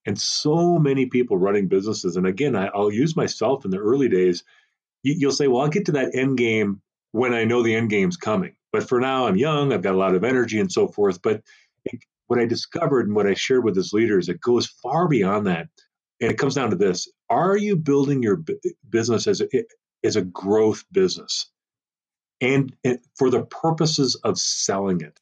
And 0.05 0.19
so 0.19 0.77
many 0.77 1.05
people 1.05 1.37
running 1.37 1.67
businesses 1.67 2.17
and 2.17 2.27
again 2.27 2.55
I, 2.55 2.69
will 2.75 2.91
use 2.91 3.15
myself 3.15 3.65
in 3.65 3.71
the 3.71 3.79
early 3.79 4.09
days 4.09 4.43
you, 5.03 5.15
you'll 5.17 5.31
say 5.31 5.47
well 5.47 5.61
i'll 5.61 5.69
get 5.69 5.85
to 5.85 5.93
that 5.93 6.15
end 6.15 6.37
game 6.37 6.81
when 7.11 7.33
i 7.33 7.45
know 7.45 7.63
the 7.63 7.75
end 7.75 7.89
game's 7.89 8.17
coming. 8.17 8.55
But 8.71 8.87
for 8.89 8.99
now 8.99 9.27
i'm 9.27 9.37
young 9.37 9.71
i've 9.71 9.81
got 9.81 9.95
a 9.95 9.97
lot 9.97 10.15
of 10.15 10.23
energy 10.23 10.59
and 10.59 10.71
so 10.71 10.87
forth 10.87 11.21
but 11.21 11.41
what 12.27 12.39
i 12.39 12.45
discovered 12.45 13.07
and 13.07 13.15
what 13.15 13.27
i 13.27 13.33
shared 13.33 13.63
with 13.63 13.75
this 13.75 13.93
leader 13.93 14.19
is 14.19 14.29
it 14.29 14.41
goes 14.41 14.67
far 14.67 15.07
beyond 15.07 15.47
that. 15.47 15.67
And 16.21 16.31
it 16.31 16.37
comes 16.37 16.55
down 16.55 16.69
to 16.69 16.75
this 16.75 17.07
are 17.29 17.57
you 17.57 17.75
building 17.75 18.21
your 18.21 18.43
business 18.89 19.27
as 19.27 19.41
a, 19.41 19.47
as 20.03 20.15
a 20.15 20.21
growth 20.21 20.85
business? 20.91 21.49
And, 22.41 22.75
and 22.83 22.99
for 23.17 23.29
the 23.29 23.43
purposes 23.45 24.15
of 24.15 24.37
selling 24.37 25.01
it 25.01 25.17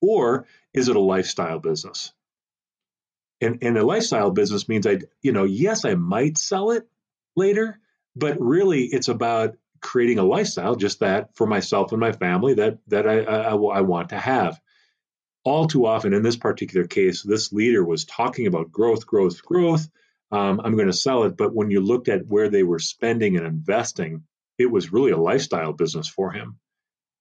or 0.00 0.46
is 0.72 0.88
it 0.88 0.96
a 0.96 1.00
lifestyle 1.00 1.58
business? 1.58 2.12
And, 3.40 3.58
and 3.62 3.78
a 3.78 3.84
lifestyle 3.84 4.30
business 4.30 4.68
means 4.68 4.86
I, 4.86 4.98
you 5.22 5.32
know, 5.32 5.44
yes, 5.44 5.84
I 5.84 5.94
might 5.94 6.36
sell 6.36 6.72
it 6.72 6.86
later, 7.36 7.78
but 8.14 8.40
really 8.40 8.84
it's 8.84 9.08
about 9.08 9.56
creating 9.80 10.18
a 10.18 10.24
lifestyle, 10.24 10.76
just 10.76 11.00
that 11.00 11.34
for 11.34 11.46
myself 11.46 11.92
and 11.92 12.00
my 12.00 12.12
family 12.12 12.54
that 12.54 12.78
that 12.88 13.08
I, 13.08 13.20
I, 13.20 13.54
I 13.54 13.80
want 13.80 14.10
to 14.10 14.18
have. 14.18 14.60
All 15.42 15.66
too 15.66 15.86
often, 15.86 16.12
in 16.12 16.22
this 16.22 16.36
particular 16.36 16.86
case, 16.86 17.22
this 17.22 17.50
leader 17.50 17.82
was 17.82 18.04
talking 18.04 18.46
about 18.46 18.70
growth, 18.70 19.06
growth, 19.06 19.42
growth. 19.42 19.88
Um, 20.30 20.60
I'm 20.62 20.74
going 20.74 20.86
to 20.86 20.92
sell 20.92 21.24
it, 21.24 21.36
but 21.36 21.54
when 21.54 21.70
you 21.70 21.80
looked 21.80 22.08
at 22.08 22.26
where 22.26 22.50
they 22.50 22.62
were 22.62 22.78
spending 22.78 23.38
and 23.38 23.46
investing, 23.46 24.24
it 24.58 24.70
was 24.70 24.92
really 24.92 25.12
a 25.12 25.16
lifestyle 25.16 25.72
business 25.72 26.06
for 26.08 26.30
him 26.30 26.58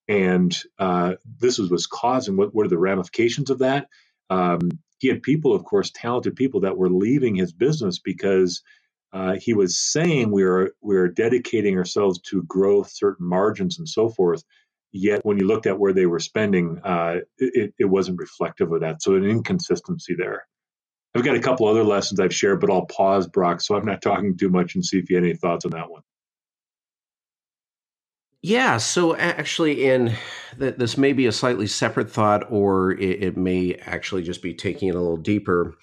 and 0.10 0.58
uh, 0.80 1.16
this 1.40 1.60
was, 1.60 1.72
causing 1.88 2.38
what, 2.38 2.56
what 2.56 2.68
are 2.68 2.72
the 2.72 2.80
ramifications 2.80 3.52
of 3.52 3.60
that? 3.62 3.90
Um, 4.32 4.72
he 5.00 5.10
had 5.10 5.24
people 5.24 5.56
of 5.56 5.66
course 5.66 5.92
talented 5.96 6.38
people 6.38 6.62
that 6.62 6.78
were 6.78 6.92
leaving 6.92 7.36
his 7.36 7.54
business 7.54 8.00
because 8.00 8.64
uh, 9.14 9.38
he 9.42 9.56
was 9.56 9.80
saying 9.80 10.32
we 10.32 10.44
are 10.46 10.74
we 10.82 10.98
are 10.98 11.10
dedicating 11.10 11.78
ourselves 11.80 12.22
to 12.32 12.44
growth 12.46 12.92
certain 12.92 13.30
margins 13.30 13.80
and 13.80 13.90
so 13.90 14.10
forth. 14.10 14.44
Yet 14.94 15.26
when 15.26 15.40
you 15.40 15.48
looked 15.48 15.68
at 15.68 15.80
where 15.80 15.94
they 15.94 16.08
were 16.08 16.20
spending 16.22 16.80
uh, 16.86 17.18
it, 17.40 17.76
it 17.80 17.86
wasn't 17.88 18.20
reflective 18.20 18.74
of 18.74 18.82
that. 18.82 19.04
So 19.04 19.16
an 19.16 19.26
inconsistency 19.26 20.16
there. 20.18 20.48
I've 21.16 21.26
got 21.26 21.36
a 21.38 21.42
couple 21.42 21.68
other 21.68 21.84
lessons 21.86 22.20
i've 22.22 22.36
shared 22.36 22.62
but 22.62 22.72
i'll 22.72 22.86
pause 22.88 23.28
brock 23.28 23.62
so 23.62 23.76
i'm 23.76 23.86
not 23.86 24.02
talking 24.02 24.38
too 24.38 24.50
much 24.50 24.76
and 24.76 24.86
see 24.86 25.00
if 25.00 25.10
you 25.10 25.18
had 25.18 25.26
any 25.26 25.36
thoughts 25.36 25.66
on 25.66 25.72
that 25.72 25.90
one 25.92 26.04
yeah, 28.42 28.78
so 28.78 29.16
actually, 29.16 29.86
in 29.86 30.14
that 30.58 30.80
this 30.80 30.98
may 30.98 31.14
be 31.14 31.26
a 31.26 31.32
slightly 31.32 31.68
separate 31.68 32.10
thought, 32.10 32.50
or 32.52 32.92
it, 32.92 33.24
it 33.24 33.38
may 33.38 33.76
actually 33.86 34.24
just 34.24 34.42
be 34.42 34.54
taking 34.54 34.88
it 34.88 34.96
a 34.96 35.00
little 35.00 35.18
deeper. 35.18 35.76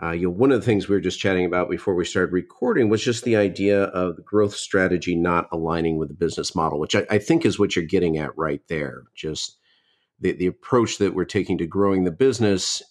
Uh, 0.00 0.10
you 0.10 0.26
know, 0.26 0.30
one 0.30 0.52
of 0.52 0.60
the 0.60 0.64
things 0.66 0.88
we 0.88 0.94
were 0.94 1.00
just 1.00 1.18
chatting 1.18 1.46
about 1.46 1.70
before 1.70 1.94
we 1.94 2.04
started 2.04 2.32
recording 2.32 2.88
was 2.88 3.02
just 3.02 3.24
the 3.24 3.34
idea 3.34 3.84
of 3.84 4.16
the 4.16 4.22
growth 4.22 4.54
strategy 4.54 5.16
not 5.16 5.48
aligning 5.50 5.96
with 5.96 6.08
the 6.08 6.14
business 6.14 6.54
model, 6.54 6.78
which 6.78 6.94
I, 6.94 7.06
I 7.10 7.18
think 7.18 7.46
is 7.46 7.58
what 7.58 7.74
you're 7.74 7.84
getting 7.84 8.18
at 8.18 8.36
right 8.36 8.60
there. 8.68 9.04
Just 9.14 9.58
the, 10.20 10.32
the 10.32 10.46
approach 10.46 10.98
that 10.98 11.14
we're 11.14 11.24
taking 11.24 11.58
to 11.58 11.66
growing 11.66 12.04
the 12.04 12.10
business 12.10 12.82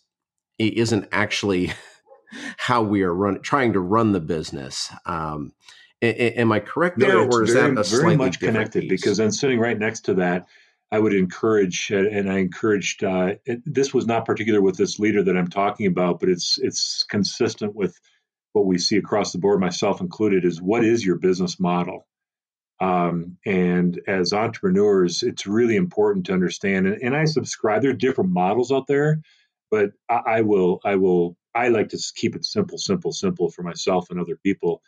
isn't 0.58 1.08
actually 1.12 1.72
how 2.58 2.82
we 2.82 3.04
are 3.04 3.14
run, 3.14 3.40
trying 3.42 3.74
to 3.74 3.80
run 3.80 4.12
the 4.12 4.20
business. 4.20 4.92
Um, 5.06 5.54
a- 6.02 6.40
am 6.40 6.52
I 6.52 6.60
correct 6.60 7.00
there, 7.00 7.10
no, 7.10 7.28
or 7.28 7.44
is 7.44 7.54
very, 7.54 7.74
that 7.74 7.80
a 7.80 7.84
very 7.84 8.16
much 8.16 8.40
connected? 8.40 8.82
Piece? 8.82 9.02
Because 9.02 9.18
then 9.18 9.32
sitting 9.32 9.60
right 9.60 9.78
next 9.78 10.02
to 10.02 10.14
that, 10.16 10.48
I 10.92 11.00
would 11.00 11.14
encourage, 11.14 11.90
and 11.92 12.32
I 12.32 12.40
encouraged. 12.40 13.04
Uh, 13.04 13.36
it, 13.46 13.62
this 13.66 13.94
was 13.94 14.06
not 14.06 14.26
particular 14.26 14.62
with 14.62 14.78
this 14.78 15.00
leader 15.00 15.24
that 15.24 15.38
I'm 15.38 15.50
talking 15.50 15.88
about, 15.88 16.20
but 16.20 16.30
it's 16.30 16.58
it's 16.60 17.04
consistent 17.04 17.76
with 17.76 18.00
what 18.54 18.66
we 18.66 18.78
see 18.78 18.98
across 18.98 19.32
the 19.32 19.40
board, 19.40 19.60
myself 19.60 20.00
included. 20.02 20.46
Is 20.46 20.62
what 20.62 20.86
is 20.86 21.06
your 21.06 21.18
business 21.18 21.60
model? 21.60 22.08
Um, 22.82 23.38
and 23.46 24.00
as 24.08 24.34
entrepreneurs, 24.34 25.24
it's 25.24 25.48
really 25.48 25.78
important 25.78 26.26
to 26.26 26.34
understand. 26.34 26.88
And, 26.88 27.02
and 27.02 27.16
I 27.16 27.26
subscribe. 27.26 27.82
There 27.82 27.92
are 27.92 27.94
different 27.94 28.32
models 28.32 28.72
out 28.72 28.88
there, 28.88 29.22
but 29.72 29.92
I, 30.10 30.22
I 30.28 30.42
will 30.42 30.82
I 30.84 30.96
will 30.96 31.38
I 31.56 31.70
like 31.70 31.90
to 31.90 32.00
keep 32.16 32.36
it 32.36 32.46
simple, 32.46 32.78
simple, 32.78 33.14
simple 33.14 33.50
for 33.50 33.64
myself 33.64 34.10
and 34.10 34.20
other 34.20 34.36
people 34.44 34.82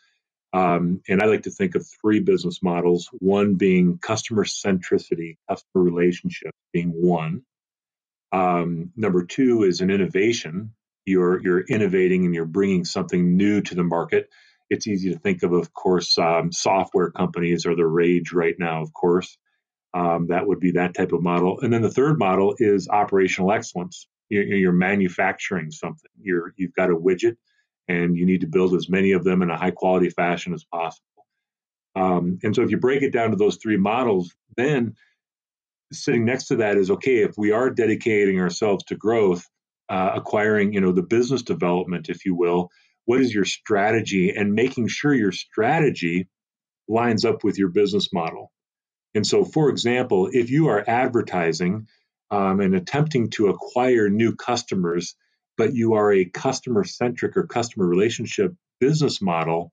um, 0.52 1.02
and 1.08 1.22
I 1.22 1.26
like 1.26 1.42
to 1.42 1.50
think 1.50 1.74
of 1.74 1.86
three 2.00 2.20
business 2.20 2.62
models 2.62 3.08
one 3.18 3.54
being 3.54 3.98
customer 3.98 4.44
centricity, 4.44 5.36
customer 5.48 5.84
relationship 5.84 6.54
being 6.72 6.90
one. 6.90 7.42
Um, 8.32 8.92
number 8.96 9.24
two 9.24 9.64
is 9.64 9.80
an 9.80 9.90
innovation. 9.90 10.72
You're, 11.04 11.42
you're 11.42 11.60
innovating 11.60 12.24
and 12.24 12.34
you're 12.34 12.44
bringing 12.44 12.84
something 12.84 13.36
new 13.36 13.60
to 13.62 13.74
the 13.74 13.84
market. 13.84 14.30
It's 14.70 14.86
easy 14.86 15.12
to 15.12 15.18
think 15.18 15.42
of, 15.42 15.52
of 15.52 15.72
course, 15.72 16.18
um, 16.18 16.52
software 16.52 17.10
companies 17.10 17.66
are 17.66 17.76
the 17.76 17.86
rage 17.86 18.32
right 18.32 18.54
now, 18.58 18.82
of 18.82 18.92
course. 18.92 19.38
Um, 19.94 20.26
that 20.28 20.46
would 20.46 20.60
be 20.60 20.72
that 20.72 20.94
type 20.94 21.12
of 21.12 21.22
model. 21.22 21.60
And 21.60 21.72
then 21.72 21.80
the 21.80 21.90
third 21.90 22.18
model 22.18 22.54
is 22.58 22.88
operational 22.88 23.52
excellence. 23.52 24.06
You're, 24.28 24.44
you're 24.44 24.72
manufacturing 24.72 25.70
something. 25.70 26.10
You're, 26.20 26.52
you've 26.56 26.74
got 26.74 26.90
a 26.90 26.96
widget 26.96 27.36
and 27.88 28.16
you 28.16 28.26
need 28.26 28.42
to 28.42 28.46
build 28.46 28.74
as 28.74 28.88
many 28.88 29.12
of 29.12 29.24
them 29.24 29.42
in 29.42 29.50
a 29.50 29.56
high 29.56 29.70
quality 29.70 30.10
fashion 30.10 30.54
as 30.54 30.64
possible. 30.64 31.04
Um, 31.96 32.38
and 32.42 32.54
so 32.54 32.62
if 32.62 32.70
you 32.70 32.76
break 32.76 33.02
it 33.02 33.12
down 33.12 33.30
to 33.30 33.36
those 33.36 33.56
three 33.56 33.76
models, 33.76 34.34
then 34.56 34.94
sitting 35.92 36.24
next 36.24 36.46
to 36.46 36.56
that 36.56 36.76
is 36.76 36.90
okay, 36.90 37.22
if 37.22 37.36
we 37.36 37.52
are 37.52 37.70
dedicating 37.70 38.40
ourselves 38.40 38.84
to 38.84 38.96
growth, 38.96 39.48
uh, 39.88 40.12
acquiring, 40.14 40.74
you 40.74 40.80
know, 40.80 40.92
the 40.92 41.02
business 41.02 41.42
development, 41.42 42.08
if 42.08 42.24
you 42.24 42.34
will, 42.34 42.70
what 43.06 43.20
is 43.20 43.34
your 43.34 43.46
strategy 43.46 44.30
and 44.30 44.52
making 44.52 44.86
sure 44.86 45.14
your 45.14 45.32
strategy 45.32 46.28
lines 46.88 47.24
up 47.24 47.42
with 47.42 47.58
your 47.58 47.70
business 47.70 48.12
model. 48.12 48.52
And 49.14 49.26
so, 49.26 49.44
for 49.44 49.70
example, 49.70 50.28
if 50.30 50.50
you 50.50 50.68
are 50.68 50.84
advertising 50.86 51.88
um, 52.30 52.60
and 52.60 52.74
attempting 52.74 53.30
to 53.30 53.48
acquire 53.48 54.10
new 54.10 54.36
customers 54.36 55.16
but 55.58 55.74
you 55.74 55.94
are 55.94 56.12
a 56.12 56.24
customer 56.24 56.84
centric 56.84 57.36
or 57.36 57.46
customer 57.46 57.86
relationship 57.86 58.54
business 58.80 59.20
model, 59.20 59.72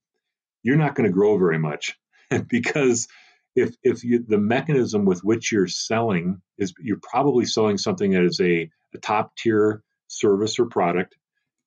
you're 0.64 0.76
not 0.76 0.96
going 0.96 1.08
to 1.08 1.14
grow 1.14 1.38
very 1.38 1.60
much. 1.60 1.98
Because 2.50 3.08
if 3.56 3.76
if 3.84 4.04
you, 4.04 4.26
the 4.28 4.40
mechanism 4.40 5.06
with 5.06 5.24
which 5.24 5.52
you're 5.52 5.68
selling 5.68 6.42
is 6.58 6.74
you're 6.80 7.00
probably 7.02 7.46
selling 7.46 7.78
something 7.78 8.12
that 8.12 8.26
is 8.26 8.42
a, 8.42 8.70
a 8.96 8.98
top 8.98 9.38
tier 9.38 9.84
service 10.08 10.58
or 10.60 10.66
product 10.66 11.16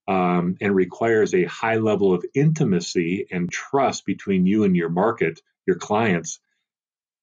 um, 0.09 0.57
and 0.61 0.75
requires 0.75 1.33
a 1.33 1.45
high 1.45 1.77
level 1.77 2.13
of 2.13 2.25
intimacy 2.35 3.29
and 3.31 3.51
trust 3.53 4.05
between 4.05 4.47
you 4.47 4.65
and 4.65 4.77
your 4.77 4.91
market, 4.91 5.41
your 5.65 5.77
clients, 5.77 6.41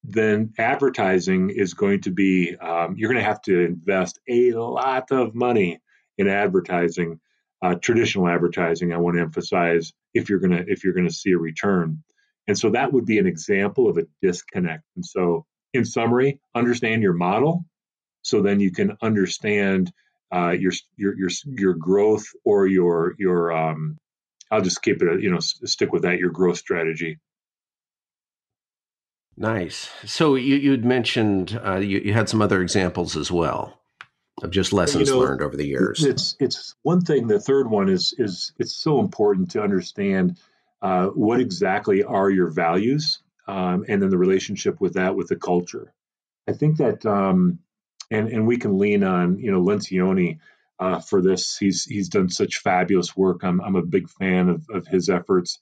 then 0.02 0.54
advertising 0.58 1.50
is 1.50 1.74
going 1.74 2.00
to 2.00 2.10
be, 2.10 2.56
um, 2.56 2.96
you're 2.96 3.12
going 3.12 3.22
to 3.22 3.28
have 3.28 3.42
to 3.42 3.60
invest 3.60 4.18
a 4.28 4.52
lot 4.52 5.12
of 5.12 5.34
money 5.34 5.78
in 6.18 6.28
advertising, 6.28 7.20
uh, 7.62 7.74
traditional 7.76 8.28
advertising. 8.28 8.92
I 8.92 8.98
want 8.98 9.16
to 9.16 9.22
emphasize 9.22 9.92
if 10.14 10.28
you're 10.28 10.38
going 10.38 10.52
to 10.52 10.64
if 10.66 10.84
you're 10.84 10.94
to 10.94 11.10
see 11.10 11.32
a 11.32 11.38
return, 11.38 12.02
and 12.46 12.58
so 12.58 12.70
that 12.70 12.92
would 12.92 13.06
be 13.06 13.18
an 13.18 13.26
example 13.26 13.88
of 13.88 13.98
a 13.98 14.06
disconnect. 14.22 14.84
And 14.94 15.04
so, 15.04 15.46
in 15.72 15.84
summary, 15.84 16.40
understand 16.54 17.02
your 17.02 17.12
model, 17.12 17.64
so 18.22 18.42
then 18.42 18.60
you 18.60 18.72
can 18.72 18.96
understand 19.02 19.92
uh, 20.34 20.50
your 20.50 20.72
your 20.96 21.16
your 21.16 21.30
your 21.44 21.74
growth 21.74 22.26
or 22.44 22.66
your 22.66 23.14
your 23.18 23.52
um, 23.52 23.98
I'll 24.50 24.62
just 24.62 24.82
keep 24.82 25.02
it 25.02 25.22
you 25.22 25.30
know 25.30 25.40
stick 25.40 25.92
with 25.92 26.02
that 26.02 26.18
your 26.18 26.30
growth 26.30 26.58
strategy. 26.58 27.18
Nice. 29.36 29.90
So 30.06 30.34
you 30.34 30.56
you'd 30.56 30.84
mentioned 30.84 31.60
uh, 31.64 31.76
you 31.76 31.98
you 31.98 32.12
had 32.14 32.28
some 32.28 32.40
other 32.40 32.62
examples 32.62 33.16
as 33.16 33.30
well 33.30 33.78
of 34.42 34.50
just 34.50 34.72
lessons 34.72 35.08
you 35.08 35.14
know, 35.14 35.20
learned 35.20 35.42
over 35.42 35.56
the 35.56 35.66
years. 35.66 36.04
It's 36.04 36.36
it's 36.38 36.74
one 36.82 37.00
thing. 37.00 37.26
The 37.26 37.40
third 37.40 37.70
one 37.70 37.88
is 37.88 38.14
is 38.18 38.52
it's 38.58 38.74
so 38.74 39.00
important 39.00 39.50
to 39.52 39.62
understand 39.62 40.38
uh, 40.82 41.06
what 41.06 41.40
exactly 41.40 42.02
are 42.04 42.30
your 42.30 42.48
values, 42.48 43.20
um, 43.48 43.84
and 43.88 44.02
then 44.02 44.10
the 44.10 44.18
relationship 44.18 44.80
with 44.80 44.94
that 44.94 45.16
with 45.16 45.28
the 45.28 45.36
culture. 45.36 45.92
I 46.48 46.52
think 46.52 46.76
that 46.78 47.04
um, 47.06 47.60
and 48.10 48.28
and 48.28 48.46
we 48.46 48.58
can 48.58 48.78
lean 48.78 49.04
on 49.04 49.38
you 49.38 49.50
know 49.50 49.62
Lencioni 49.62 50.38
uh, 50.78 51.00
for 51.00 51.22
this. 51.22 51.56
He's 51.56 51.84
he's 51.84 52.08
done 52.08 52.28
such 52.28 52.58
fabulous 52.58 53.16
work. 53.16 53.42
I'm 53.42 53.60
I'm 53.60 53.76
a 53.76 53.82
big 53.82 54.08
fan 54.08 54.48
of 54.48 54.66
of 54.70 54.86
his 54.86 55.08
efforts. 55.08 55.60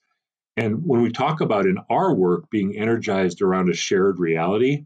And 0.57 0.85
when 0.85 1.01
we 1.01 1.11
talk 1.11 1.41
about 1.41 1.65
in 1.65 1.79
our 1.89 2.13
work 2.13 2.49
being 2.49 2.77
energized 2.77 3.41
around 3.41 3.69
a 3.69 3.73
shared 3.73 4.19
reality, 4.19 4.85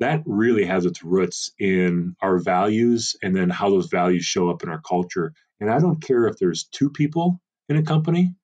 that 0.00 0.22
really 0.26 0.64
has 0.64 0.86
its 0.86 1.04
roots 1.04 1.52
in 1.58 2.16
our 2.20 2.38
values 2.38 3.16
and 3.22 3.34
then 3.34 3.50
how 3.50 3.70
those 3.70 3.86
values 3.86 4.24
show 4.24 4.50
up 4.50 4.62
in 4.62 4.68
our 4.68 4.80
culture. 4.80 5.32
And 5.60 5.70
I 5.70 5.78
don't 5.78 6.02
care 6.02 6.26
if 6.26 6.36
there's 6.38 6.64
two 6.64 6.90
people 6.90 7.40
in 7.68 7.76
a 7.76 7.82
company, 7.82 8.34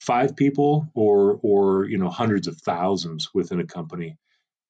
five 0.00 0.34
people, 0.36 0.88
or 0.94 1.38
or 1.42 1.84
you 1.84 1.98
know 1.98 2.08
hundreds 2.08 2.48
of 2.48 2.56
thousands 2.58 3.28
within 3.34 3.60
a 3.60 3.66
company. 3.66 4.16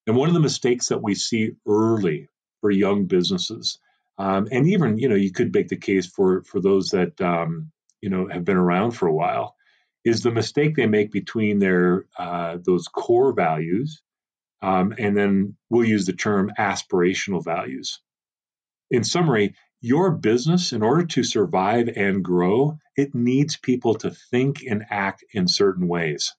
And 0.06 0.16
one 0.16 0.28
of 0.28 0.34
the 0.34 0.40
mistakes 0.40 0.88
that 0.88 1.02
we 1.02 1.14
see 1.14 1.52
early 1.66 2.28
for 2.60 2.70
young 2.70 3.06
businesses. 3.06 3.78
Um, 4.18 4.48
and 4.50 4.66
even, 4.66 4.98
you 4.98 5.08
know, 5.08 5.14
you 5.14 5.30
could 5.30 5.54
make 5.54 5.68
the 5.68 5.76
case 5.76 6.06
for 6.06 6.42
for 6.42 6.60
those 6.60 6.88
that 6.88 7.20
um, 7.20 7.70
you 8.00 8.10
know 8.10 8.28
have 8.28 8.44
been 8.44 8.56
around 8.56 8.92
for 8.92 9.06
a 9.06 9.14
while, 9.14 9.54
is 10.04 10.22
the 10.22 10.32
mistake 10.32 10.74
they 10.74 10.86
make 10.86 11.12
between 11.12 11.58
their 11.58 12.06
uh, 12.18 12.58
those 12.60 12.88
core 12.88 13.32
values, 13.32 14.02
um, 14.60 14.94
and 14.98 15.16
then 15.16 15.56
we'll 15.70 15.86
use 15.86 16.06
the 16.06 16.12
term 16.12 16.50
aspirational 16.58 17.44
values. 17.44 18.00
In 18.90 19.04
summary, 19.04 19.54
your 19.80 20.10
business, 20.10 20.72
in 20.72 20.82
order 20.82 21.06
to 21.06 21.22
survive 21.22 21.88
and 21.88 22.24
grow, 22.24 22.78
it 22.96 23.14
needs 23.14 23.56
people 23.56 23.94
to 23.96 24.10
think 24.10 24.62
and 24.68 24.84
act 24.90 25.24
in 25.32 25.46
certain 25.46 25.86
ways. 25.86 26.34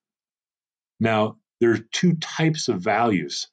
Now, 1.00 1.38
there 1.62 1.72
are 1.72 1.78
two 1.78 2.16
types 2.16 2.68
of 2.68 2.82
values. 2.82 3.48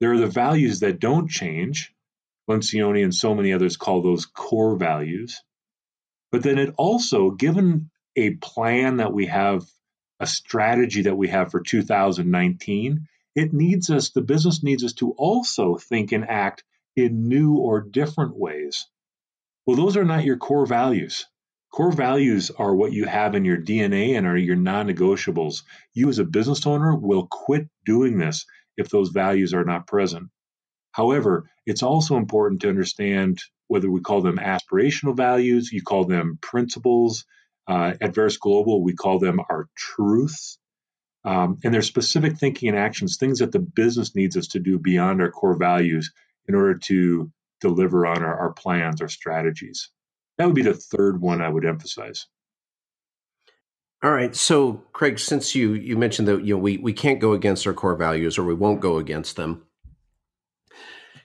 There 0.00 0.12
are 0.12 0.18
the 0.18 0.26
values 0.26 0.80
that 0.80 0.98
don't 0.98 1.28
change, 1.28 1.94
Lencioni 2.48 3.04
and 3.04 3.14
so 3.14 3.34
many 3.34 3.52
others 3.52 3.76
call 3.76 4.02
those 4.02 4.26
core 4.26 4.76
values. 4.76 5.40
But 6.32 6.42
then 6.42 6.58
it 6.58 6.74
also, 6.76 7.30
given 7.30 7.90
a 8.16 8.30
plan 8.30 8.96
that 8.96 9.12
we 9.12 9.26
have, 9.26 9.64
a 10.18 10.26
strategy 10.26 11.02
that 11.02 11.16
we 11.16 11.28
have 11.28 11.50
for 11.50 11.60
2019, 11.60 13.06
it 13.34 13.52
needs 13.52 13.90
us, 13.90 14.10
the 14.10 14.22
business 14.22 14.62
needs 14.62 14.84
us 14.84 14.94
to 14.94 15.12
also 15.12 15.76
think 15.76 16.12
and 16.12 16.28
act 16.28 16.64
in 16.96 17.28
new 17.28 17.56
or 17.56 17.80
different 17.80 18.36
ways. 18.36 18.86
Well, 19.66 19.76
those 19.76 19.96
are 19.96 20.04
not 20.04 20.24
your 20.24 20.36
core 20.38 20.66
values. 20.66 21.26
Core 21.72 21.92
values 21.92 22.50
are 22.50 22.74
what 22.74 22.92
you 22.92 23.06
have 23.06 23.36
in 23.36 23.44
your 23.44 23.58
DNA 23.58 24.18
and 24.18 24.26
are 24.26 24.36
your 24.36 24.56
non 24.56 24.88
negotiables. 24.88 25.62
You, 25.94 26.08
as 26.08 26.18
a 26.18 26.24
business 26.24 26.66
owner, 26.66 26.96
will 26.96 27.28
quit 27.30 27.68
doing 27.86 28.18
this 28.18 28.46
if 28.76 28.90
those 28.90 29.10
values 29.10 29.54
are 29.54 29.64
not 29.64 29.86
present. 29.86 30.30
However, 30.92 31.50
it's 31.66 31.84
also 31.84 32.16
important 32.16 32.62
to 32.62 32.68
understand 32.70 33.40
whether 33.68 33.90
we 33.90 34.00
call 34.00 34.22
them 34.22 34.38
aspirational 34.38 35.16
values, 35.16 35.72
you 35.72 35.82
call 35.82 36.06
them 36.06 36.38
principles. 36.42 37.26
Uh, 37.68 37.94
at 38.00 38.14
Verus 38.14 38.38
Global, 38.38 38.82
we 38.82 38.94
call 38.94 39.20
them 39.20 39.40
our 39.48 39.68
truths. 39.76 40.58
Um, 41.24 41.58
and 41.62 41.72
there's 41.74 41.86
specific 41.86 42.38
thinking 42.38 42.70
and 42.70 42.78
actions, 42.78 43.16
things 43.16 43.40
that 43.40 43.52
the 43.52 43.58
business 43.58 44.14
needs 44.14 44.36
us 44.36 44.48
to 44.48 44.58
do 44.58 44.78
beyond 44.78 45.20
our 45.20 45.30
core 45.30 45.56
values 45.56 46.12
in 46.48 46.54
order 46.54 46.78
to 46.78 47.30
deliver 47.60 48.06
on 48.06 48.22
our, 48.22 48.34
our 48.34 48.52
plans, 48.52 49.02
our 49.02 49.08
strategies. 49.08 49.90
That 50.38 50.46
would 50.46 50.54
be 50.54 50.62
the 50.62 50.74
third 50.74 51.20
one 51.20 51.42
I 51.42 51.48
would 51.48 51.66
emphasize. 51.66 52.26
All 54.02 54.10
right. 54.10 54.34
So, 54.34 54.82
Craig, 54.94 55.18
since 55.18 55.54
you 55.54 55.74
you 55.74 55.96
mentioned 55.98 56.26
that 56.28 56.42
you 56.42 56.54
know 56.54 56.60
we 56.60 56.78
we 56.78 56.94
can't 56.94 57.20
go 57.20 57.34
against 57.34 57.66
our 57.66 57.74
core 57.74 57.96
values 57.96 58.38
or 58.38 58.44
we 58.44 58.54
won't 58.54 58.80
go 58.80 58.96
against 58.96 59.36
them, 59.36 59.64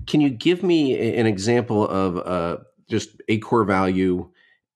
can 0.05 0.19
you 0.19 0.29
give 0.29 0.61
me 0.61 1.17
an 1.17 1.25
example 1.25 1.87
of 1.87 2.17
uh, 2.17 2.57
just 2.89 3.09
a 3.29 3.37
core 3.37 3.63
value 3.63 4.29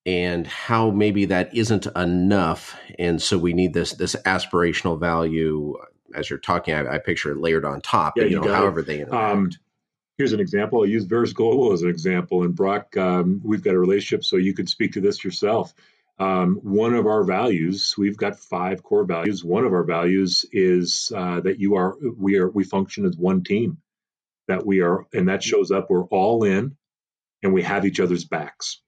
and 0.09 0.47
how 0.47 0.89
maybe 0.89 1.25
that 1.25 1.53
isn't 1.55 1.85
enough, 1.95 2.75
and 2.97 3.21
so 3.21 3.37
we 3.37 3.53
need 3.53 3.75
this 3.75 3.93
this 3.93 4.15
aspirational 4.25 4.99
value? 4.99 5.77
As 6.15 6.31
you're 6.31 6.39
talking, 6.39 6.73
I, 6.73 6.95
I 6.95 6.97
picture 6.97 7.31
it 7.31 7.37
layered 7.37 7.63
on 7.63 7.81
top. 7.81 8.13
Yeah, 8.17 8.23
but, 8.23 8.31
you, 8.31 8.37
you 8.37 8.47
know, 8.47 8.55
however 8.55 8.79
it. 8.79 8.87
they 8.87 9.01
interact. 9.01 9.31
Um, 9.31 9.51
here's 10.17 10.33
an 10.33 10.39
example. 10.39 10.79
I'll 10.79 10.87
use 10.87 11.05
Verus 11.05 11.33
Global 11.33 11.71
as 11.71 11.83
an 11.83 11.89
example. 11.89 12.41
And 12.41 12.55
Brock, 12.55 12.97
um, 12.97 13.39
we've 13.43 13.61
got 13.61 13.75
a 13.75 13.79
relationship, 13.79 14.23
so 14.23 14.37
you 14.37 14.55
could 14.55 14.67
speak 14.67 14.93
to 14.93 15.01
this 15.01 15.23
yourself. 15.23 15.75
Um, 16.17 16.55
one 16.63 16.95
of 16.95 17.05
our 17.05 17.23
values, 17.23 17.93
we've 17.95 18.17
got 18.17 18.39
five 18.39 18.81
core 18.81 19.05
values. 19.05 19.45
One 19.45 19.65
of 19.65 19.71
our 19.71 19.83
values 19.83 20.45
is 20.51 21.11
uh, 21.15 21.41
that 21.41 21.59
you 21.59 21.75
are, 21.75 21.95
we 22.17 22.37
are, 22.37 22.49
we 22.49 22.63
function 22.63 23.05
as 23.05 23.15
one 23.15 23.43
team 23.43 23.77
that 24.47 24.65
we 24.65 24.81
are, 24.81 25.05
and 25.13 25.29
that 25.29 25.43
shows 25.43 25.71
up, 25.71 25.89
we're 25.89 26.05
all 26.05 26.43
in 26.43 26.75
and 27.43 27.53
we 27.53 27.61
have 27.61 27.85
each 27.85 27.99
other's 27.99 28.25
backs. 28.25 28.81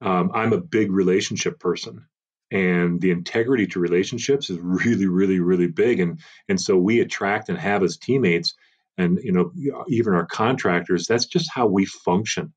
Um, 0.00 0.30
I'm 0.34 0.52
a 0.52 0.60
big 0.60 0.92
relationship 0.92 1.58
person 1.58 2.06
and 2.50 3.00
the 3.00 3.10
integrity 3.10 3.66
to 3.68 3.80
relationships 3.80 4.50
is 4.50 4.58
really, 4.60 5.06
really, 5.06 5.40
really 5.40 5.66
big. 5.68 6.00
And, 6.00 6.20
and 6.48 6.60
so 6.60 6.76
we 6.76 7.00
attract 7.00 7.48
and 7.48 7.58
have 7.58 7.82
as 7.82 7.96
teammates 7.96 8.54
and, 8.98 9.18
you 9.22 9.32
know, 9.32 9.52
even 9.88 10.14
our 10.14 10.26
contractors, 10.26 11.06
that's 11.06 11.26
just 11.26 11.50
how 11.52 11.66
we 11.66 11.84
function. 11.84 12.54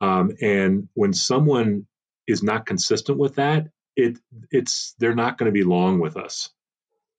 Um, 0.00 0.32
and 0.40 0.88
when 0.94 1.12
someone 1.12 1.86
is 2.26 2.42
not 2.42 2.66
consistent 2.66 3.18
with 3.18 3.36
that, 3.36 3.68
it 3.94 4.18
it's 4.50 4.94
they're 4.98 5.14
not 5.14 5.38
going 5.38 5.46
to 5.46 5.58
be 5.58 5.64
long 5.64 6.00
with 6.00 6.16
us. 6.16 6.50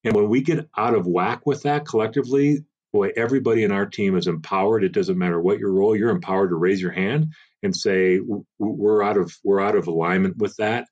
And 0.03 0.15
when 0.15 0.29
we 0.29 0.41
get 0.41 0.67
out 0.77 0.93
of 0.93 1.07
whack 1.07 1.45
with 1.45 1.63
that 1.63 1.85
collectively, 1.85 2.65
boy, 2.93 3.11
everybody 3.15 3.63
in 3.63 3.71
our 3.71 3.85
team 3.85 4.15
is 4.15 4.27
empowered. 4.27 4.83
It 4.83 4.91
doesn't 4.91 5.17
matter 5.17 5.39
what 5.39 5.59
your 5.59 5.71
role, 5.71 5.95
you're 5.95 6.09
empowered 6.09 6.49
to 6.49 6.55
raise 6.55 6.81
your 6.81 6.91
hand 6.91 7.33
and 7.63 7.75
say 7.75 8.19
we're 8.59 9.03
out 9.03 9.17
of 9.17 9.33
we're 9.43 9.61
out 9.61 9.75
of 9.75 9.87
alignment 9.87 10.37
with 10.37 10.55
that, 10.57 10.87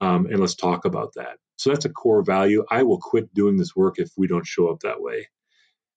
um, 0.00 0.26
and 0.26 0.40
let's 0.40 0.54
talk 0.54 0.84
about 0.84 1.12
that. 1.14 1.38
So 1.56 1.70
that's 1.70 1.84
a 1.84 1.90
core 1.90 2.22
value. 2.22 2.64
I 2.70 2.84
will 2.84 2.98
quit 3.00 3.32
doing 3.34 3.56
this 3.56 3.74
work 3.74 3.98
if 3.98 4.10
we 4.16 4.26
don't 4.26 4.46
show 4.46 4.68
up 4.68 4.80
that 4.80 5.00
way. 5.00 5.28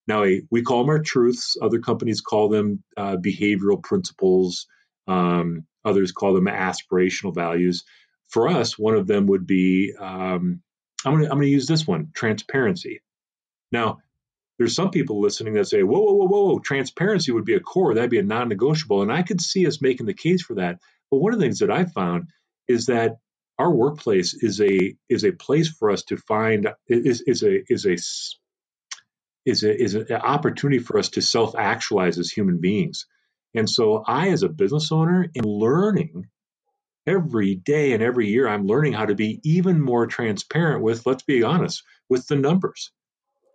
Now 0.08 0.24
we 0.50 0.62
call 0.62 0.80
them 0.80 0.90
our 0.90 0.98
truths. 0.98 1.56
Other 1.60 1.78
companies 1.78 2.20
call 2.20 2.48
them 2.48 2.82
uh, 2.96 3.16
behavioral 3.16 3.82
principles. 3.82 4.66
Um, 5.06 5.66
others 5.84 6.12
call 6.12 6.34
them 6.34 6.46
aspirational 6.46 7.34
values. 7.34 7.84
For 8.28 8.48
us, 8.48 8.78
one 8.78 8.94
of 8.94 9.06
them 9.06 9.26
would 9.26 9.46
be 9.46 9.94
um, 9.98 10.62
I'm 11.04 11.12
going 11.12 11.24
to 11.24 11.30
I'm 11.30 11.38
going 11.38 11.46
to 11.46 11.52
use 11.52 11.66
this 11.66 11.86
one: 11.86 12.08
transparency. 12.14 13.00
Now, 13.70 13.98
there's 14.62 14.76
some 14.76 14.90
people 14.90 15.20
listening 15.20 15.54
that 15.54 15.66
say, 15.66 15.82
whoa, 15.82 16.00
whoa, 16.00 16.14
whoa, 16.14 16.26
whoa, 16.26 16.58
transparency 16.60 17.32
would 17.32 17.44
be 17.44 17.54
a 17.54 17.60
core. 17.60 17.94
That'd 17.94 18.10
be 18.10 18.20
a 18.20 18.22
non 18.22 18.48
negotiable. 18.48 19.02
And 19.02 19.12
I 19.12 19.22
could 19.22 19.40
see 19.40 19.66
us 19.66 19.82
making 19.82 20.06
the 20.06 20.14
case 20.14 20.42
for 20.42 20.54
that. 20.54 20.78
But 21.10 21.18
one 21.18 21.34
of 21.34 21.40
the 21.40 21.44
things 21.44 21.58
that 21.58 21.70
I 21.70 21.84
found 21.84 22.28
is 22.68 22.86
that 22.86 23.16
our 23.58 23.70
workplace 23.70 24.34
is 24.34 24.60
a 24.60 24.96
is 25.08 25.24
a 25.24 25.32
place 25.32 25.68
for 25.68 25.90
us 25.90 26.04
to 26.04 26.16
find 26.16 26.68
is 26.86 27.22
is 27.22 27.42
a 27.42 27.60
is 27.68 27.86
a 27.86 27.96
is 29.44 29.64
a 29.64 29.82
is 29.82 29.94
an 29.94 30.12
opportunity 30.12 30.78
for 30.78 30.96
us 30.96 31.10
to 31.10 31.22
self 31.22 31.56
actualize 31.56 32.18
as 32.18 32.30
human 32.30 32.60
beings. 32.60 33.06
And 33.54 33.68
so 33.68 34.04
I, 34.06 34.28
as 34.28 34.44
a 34.44 34.48
business 34.48 34.92
owner, 34.92 35.26
in 35.34 35.44
learning 35.44 36.28
every 37.06 37.56
day 37.56 37.92
and 37.92 38.02
every 38.02 38.28
year, 38.28 38.48
I'm 38.48 38.66
learning 38.66 38.92
how 38.92 39.06
to 39.06 39.14
be 39.14 39.40
even 39.42 39.80
more 39.80 40.06
transparent 40.06 40.82
with, 40.82 41.04
let's 41.04 41.24
be 41.24 41.42
honest, 41.42 41.82
with 42.08 42.26
the 42.28 42.36
numbers. 42.36 42.92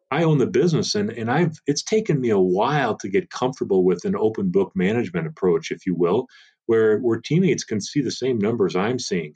I 0.09 0.23
own 0.23 0.37
the 0.37 0.47
business 0.47 0.95
and, 0.95 1.09
and 1.11 1.29
I've 1.29 1.57
it's 1.67 1.83
taken 1.83 2.19
me 2.19 2.29
a 2.29 2.39
while 2.39 2.95
to 2.97 3.09
get 3.09 3.29
comfortable 3.29 3.83
with 3.83 4.05
an 4.05 4.15
open 4.15 4.51
book 4.51 4.71
management 4.75 5.27
approach, 5.27 5.71
if 5.71 5.85
you 5.85 5.95
will, 5.95 6.27
where 6.65 6.99
where 6.99 7.19
teammates 7.19 7.63
can 7.63 7.81
see 7.81 8.01
the 8.01 8.11
same 8.11 8.37
numbers 8.37 8.75
I'm 8.75 8.99
seeing. 8.99 9.33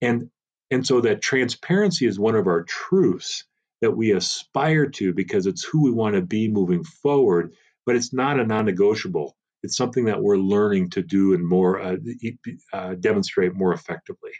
And 0.00 0.30
and 0.70 0.86
so 0.86 1.00
that 1.02 1.22
transparency 1.22 2.06
is 2.06 2.18
one 2.18 2.34
of 2.34 2.46
our 2.46 2.62
truths 2.64 3.44
that 3.80 3.92
we 3.96 4.12
aspire 4.12 4.86
to 4.86 5.12
because 5.12 5.46
it's 5.46 5.62
who 5.62 5.84
we 5.84 5.90
want 5.90 6.14
to 6.14 6.22
be 6.22 6.48
moving 6.48 6.82
forward, 6.82 7.54
but 7.86 7.96
it's 7.96 8.12
not 8.12 8.40
a 8.40 8.46
non-negotiable. 8.46 9.36
It's 9.62 9.76
something 9.76 10.06
that 10.06 10.22
we're 10.22 10.38
learning 10.38 10.90
to 10.90 11.02
do 11.02 11.34
and 11.34 11.46
more 11.46 11.80
uh, 11.80 11.96
uh, 12.72 12.94
demonstrate 12.94 13.54
more 13.54 13.72
effectively. 13.72 14.32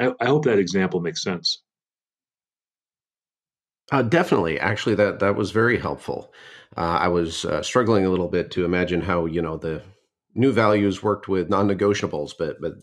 I, 0.00 0.12
I 0.20 0.26
hope 0.26 0.44
that 0.44 0.58
example 0.58 1.00
makes 1.00 1.22
sense. 1.22 1.62
Uh, 3.90 4.02
definitely. 4.02 4.58
Actually, 4.60 4.94
that 4.96 5.18
that 5.20 5.36
was 5.36 5.50
very 5.50 5.78
helpful. 5.78 6.32
Uh, 6.76 6.98
I 7.00 7.08
was 7.08 7.44
uh, 7.44 7.62
struggling 7.62 8.04
a 8.06 8.10
little 8.10 8.28
bit 8.28 8.50
to 8.52 8.64
imagine 8.64 9.00
how 9.00 9.26
you 9.26 9.42
know 9.42 9.56
the 9.56 9.82
new 10.34 10.52
values 10.52 11.02
worked 11.02 11.28
with 11.28 11.50
non-negotiables, 11.50 12.32
but 12.38 12.60
but 12.60 12.74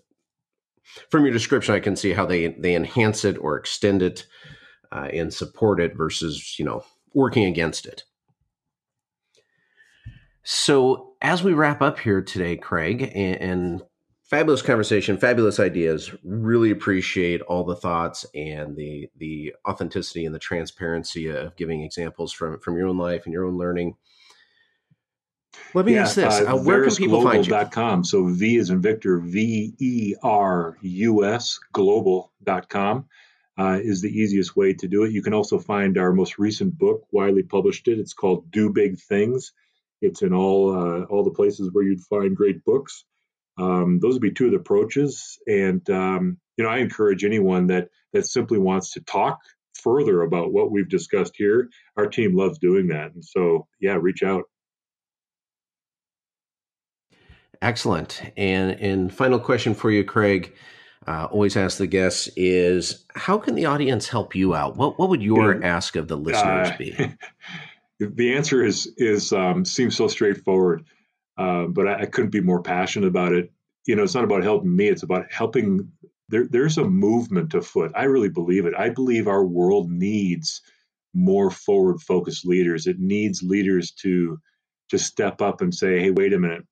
from 1.09 1.23
your 1.23 1.33
description, 1.33 1.75
I 1.75 1.79
can 1.79 1.95
see 1.95 2.13
how 2.13 2.25
they 2.25 2.47
they 2.47 2.75
enhance 2.75 3.23
it 3.23 3.37
or 3.37 3.57
extend 3.57 4.01
it 4.01 4.25
uh, 4.91 5.09
and 5.13 5.33
support 5.33 5.79
it 5.79 5.95
versus 5.95 6.57
you 6.59 6.65
know 6.65 6.83
working 7.13 7.45
against 7.45 7.85
it. 7.85 8.03
So 10.43 11.15
as 11.21 11.43
we 11.43 11.53
wrap 11.53 11.81
up 11.81 11.99
here 11.99 12.21
today, 12.21 12.55
Craig, 12.55 13.11
and, 13.13 13.41
and 13.41 13.81
fabulous 14.27 14.61
conversation, 14.61 15.17
fabulous 15.17 15.59
ideas. 15.59 16.13
Really 16.23 16.71
appreciate 16.71 17.41
all 17.41 17.63
the 17.63 17.75
thoughts 17.75 18.25
and 18.35 18.75
the 18.75 19.09
the 19.17 19.53
authenticity 19.67 20.25
and 20.25 20.35
the 20.35 20.39
transparency 20.39 21.29
of 21.29 21.55
giving 21.55 21.81
examples 21.81 22.31
from 22.31 22.59
from 22.59 22.77
your 22.77 22.87
own 22.87 22.97
life 22.97 23.25
and 23.25 23.33
your 23.33 23.45
own 23.45 23.57
learning. 23.57 23.95
Let 25.73 25.85
me 25.85 25.95
yeah, 25.95 26.03
ask 26.03 26.15
this: 26.15 26.41
uh, 26.41 26.53
uh, 26.53 26.57
Where 26.57 26.85
can 26.85 26.95
people 26.95 27.23
find 27.23 27.45
you? 27.45 27.65
Com. 27.71 28.03
So 28.03 28.27
V 28.27 28.57
is 28.57 28.69
in 28.69 28.81
Victor, 28.81 29.19
V 29.19 29.73
E 29.79 30.15
R 30.21 30.77
U 30.81 31.25
S 31.25 31.59
Global.com 31.73 33.05
uh, 33.57 33.79
is 33.81 34.01
the 34.01 34.09
easiest 34.09 34.55
way 34.55 34.73
to 34.73 34.87
do 34.87 35.03
it. 35.03 35.11
You 35.11 35.21
can 35.21 35.33
also 35.33 35.57
find 35.57 35.97
our 35.97 36.13
most 36.13 36.37
recent 36.37 36.77
book. 36.77 37.07
Wiley 37.11 37.43
published 37.43 37.87
it. 37.87 37.99
It's 37.99 38.13
called 38.13 38.51
Do 38.51 38.69
Big 38.71 38.99
Things. 38.99 39.51
It's 40.01 40.21
in 40.21 40.33
all 40.33 40.75
uh, 40.75 41.03
all 41.05 41.23
the 41.23 41.31
places 41.31 41.69
where 41.71 41.83
you'd 41.83 42.01
find 42.01 42.35
great 42.35 42.63
books. 42.63 43.03
Um, 43.57 43.99
those 43.99 44.13
would 44.13 44.21
be 44.21 44.31
two 44.31 44.45
of 44.45 44.51
the 44.51 44.57
approaches. 44.57 45.39
And 45.47 45.87
um, 45.89 46.37
you 46.57 46.63
know, 46.63 46.69
I 46.69 46.77
encourage 46.77 47.23
anyone 47.23 47.67
that 47.67 47.89
that 48.13 48.25
simply 48.25 48.57
wants 48.57 48.93
to 48.93 49.01
talk 49.01 49.39
further 49.73 50.21
about 50.21 50.51
what 50.51 50.71
we've 50.71 50.89
discussed 50.89 51.33
here. 51.35 51.69
Our 51.97 52.07
team 52.07 52.35
loves 52.35 52.57
doing 52.59 52.87
that, 52.87 53.13
and 53.13 53.23
so 53.23 53.67
yeah, 53.79 53.97
reach 53.99 54.23
out. 54.23 54.45
Excellent. 57.61 58.21
And 58.37 58.79
and 58.79 59.13
final 59.13 59.39
question 59.39 59.73
for 59.73 59.91
you, 59.91 60.03
Craig. 60.03 60.55
Uh, 61.05 61.25
always 61.31 61.55
ask 61.55 61.77
the 61.77 61.87
guests 61.87 62.27
is 62.35 63.05
how 63.15 63.37
can 63.37 63.55
the 63.55 63.65
audience 63.65 64.09
help 64.09 64.35
you 64.35 64.53
out? 64.53 64.75
What 64.75 64.99
what 64.99 65.09
would 65.09 65.23
your 65.23 65.59
yeah. 65.59 65.67
ask 65.67 65.95
of 65.95 66.07
the 66.07 66.17
listeners 66.17 66.69
uh, 66.69 66.75
be? 66.77 67.15
the 67.99 68.35
answer 68.35 68.63
is 68.63 68.93
is 68.97 69.31
um, 69.31 69.63
seems 69.65 69.95
so 69.95 70.07
straightforward. 70.07 70.85
Uh, 71.37 71.65
but 71.67 71.87
I, 71.87 72.01
I, 72.01 72.05
couldn't 72.05 72.31
be 72.31 72.41
more 72.41 72.61
passionate 72.61 73.07
about 73.07 73.33
it. 73.33 73.51
You 73.85 73.95
know, 73.95 74.03
it's 74.03 74.15
not 74.15 74.23
about 74.23 74.43
helping 74.43 74.75
me; 74.75 74.87
it's 74.87 75.03
about 75.03 75.31
helping. 75.31 75.91
There, 76.29 76.47
there's 76.49 76.77
a 76.77 76.83
movement 76.83 77.53
afoot. 77.53 77.91
I 77.95 78.03
really 78.03 78.29
believe 78.29 78.65
it. 78.65 78.73
I 78.77 78.89
believe 78.89 79.27
our 79.27 79.45
world 79.45 79.89
needs 79.89 80.61
more 81.13 81.49
forward-focused 81.49 82.45
leaders. 82.45 82.87
It 82.87 82.99
needs 82.99 83.43
leaders 83.43 83.91
to 84.03 84.39
to 84.89 84.97
step 84.97 85.41
up 85.41 85.61
and 85.61 85.73
say, 85.73 85.99
"Hey, 85.99 86.11
wait 86.11 86.33
a 86.33 86.39
minute. 86.39 86.65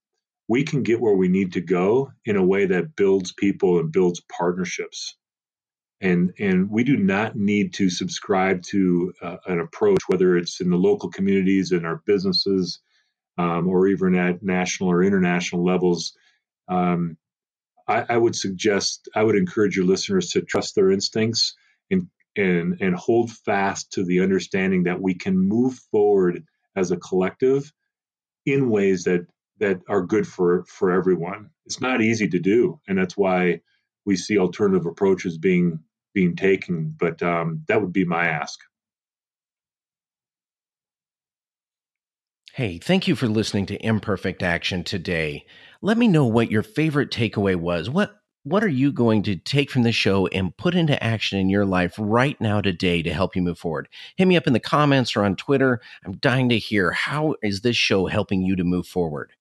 We 0.48 0.64
can 0.64 0.84
get 0.84 1.02
where 1.02 1.16
we 1.16 1.28
need 1.28 1.54
to 1.54 1.62
go 1.62 2.12
in 2.26 2.36
a 2.36 2.46
way 2.46 2.66
that 2.66 2.96
builds 2.96 3.34
people 3.34 3.80
and 3.80 3.92
builds 3.92 4.22
partnerships." 4.38 5.16
and 6.02 6.34
and 6.40 6.70
we 6.70 6.84
do 6.84 6.98
not 6.98 7.36
need 7.36 7.74
to 7.74 7.90
subscribe 7.90 8.62
to 8.62 9.14
uh, 9.22 9.38
an 9.48 9.60
approach 9.60 10.02
whether 10.08 10.38
it's 10.38 10.60
in 10.60 10.70
the 10.70 10.76
local 10.76 11.10
communities 11.10 11.72
and 11.72 11.86
our 11.86 12.02
businesses 12.06 12.80
um, 13.38 13.68
or 13.68 13.88
even 13.88 14.16
at 14.16 14.44
national 14.44 14.92
or 14.92 15.04
international 15.04 15.64
levels, 15.64 16.14
um, 16.68 17.18
I, 17.88 18.06
I, 18.10 18.18
would 18.18 18.36
suggest, 18.36 19.10
I 19.16 19.24
would 19.24 19.36
encourage 19.36 19.76
your 19.76 19.86
listeners 19.86 20.30
to 20.30 20.42
trust 20.42 20.76
their 20.76 20.92
instincts 20.92 21.56
and, 21.92 22.08
and, 22.36 22.78
and 22.82 22.96
hold 22.96 23.32
fast 23.32 23.92
to 23.94 24.04
the 24.04 24.22
understanding 24.22 24.84
that 24.84 25.02
we 25.02 25.14
can 25.14 25.38
move 25.38 25.76
forward 25.92 26.44
as 26.76 26.92
a 26.92 26.98
collective 26.98 27.72
in 28.46 28.70
ways 28.70 29.04
that, 29.04 29.28
that 29.60 29.80
are 29.88 30.02
good 30.02 30.28
for, 30.28 30.66
for 30.66 30.92
everyone. 30.92 31.50
It's 31.66 31.82
not 31.82 32.02
easy 32.02 32.28
to 32.30 32.40
do. 32.40 32.80
And 32.88 32.98
that's 32.98 33.18
why 33.18 33.62
we 34.06 34.16
see 34.16 34.38
alternative 34.38 34.86
approaches 34.86 35.38
being, 35.38 35.80
being 36.14 36.36
taken. 36.36 36.96
But 36.98 37.22
um, 37.22 37.64
that 37.68 37.82
would 37.82 37.94
be 37.94 38.06
my 38.06 38.28
ask. 38.28 38.60
Hey, 42.56 42.78
thank 42.78 43.06
you 43.06 43.18
for 43.18 43.28
listening 43.28 43.66
to 43.66 43.86
Imperfect 43.86 44.42
Action 44.42 44.86
today. 44.86 45.46
Let 45.82 45.98
me 45.98 46.08
know 46.08 46.26
what 46.26 46.50
your 46.50 46.64
favorite 46.64 47.12
takeaway 47.12 47.58
was. 47.58 47.90
What 47.90 48.16
what 48.44 48.64
are 48.64 48.70
you 48.70 48.94
going 48.94 49.24
to 49.24 49.36
take 49.36 49.70
from 49.70 49.84
the 49.84 49.92
show 49.92 50.28
and 50.28 50.56
put 50.56 50.74
into 50.74 51.04
action 51.04 51.38
in 51.38 51.50
your 51.50 51.66
life 51.66 51.96
right 52.00 52.40
now 52.40 52.62
today 52.62 53.04
to 53.04 53.14
help 53.14 53.36
you 53.36 53.42
move 53.42 53.60
forward? 53.60 53.90
Hit 54.16 54.30
me 54.30 54.38
up 54.38 54.48
in 54.48 54.54
the 54.54 54.62
comments 54.62 55.18
or 55.18 55.26
on 55.26 55.36
Twitter. 55.36 55.82
I'm 56.06 56.14
dying 56.14 56.48
to 56.48 56.58
hear 56.58 56.92
how 56.92 57.36
is 57.44 57.60
this 57.60 57.76
show 57.76 58.06
helping 58.06 58.42
you 58.42 58.56
to 58.56 58.64
move 58.64 58.88
forward. 58.88 59.34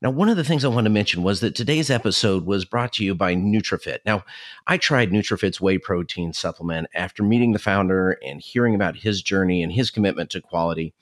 Now, 0.00 0.08
one 0.08 0.30
of 0.30 0.38
the 0.38 0.44
things 0.44 0.64
I 0.64 0.68
want 0.68 0.86
to 0.86 0.90
mention 0.90 1.22
was 1.22 1.40
that 1.40 1.54
today's 1.54 1.90
episode 1.90 2.46
was 2.46 2.64
brought 2.64 2.94
to 2.94 3.04
you 3.04 3.14
by 3.14 3.34
NutriFit. 3.34 3.98
Now, 4.06 4.24
I 4.66 4.78
tried 4.78 5.10
NutriFit's 5.10 5.60
whey 5.60 5.76
protein 5.76 6.32
supplement 6.32 6.86
after 6.94 7.22
meeting 7.22 7.52
the 7.52 7.58
founder 7.58 8.16
and 8.24 8.40
hearing 8.40 8.74
about 8.74 8.96
his 8.96 9.20
journey 9.20 9.62
and 9.62 9.70
his 9.70 9.90
commitment 9.90 10.30
to 10.30 10.40
quality. 10.40 10.94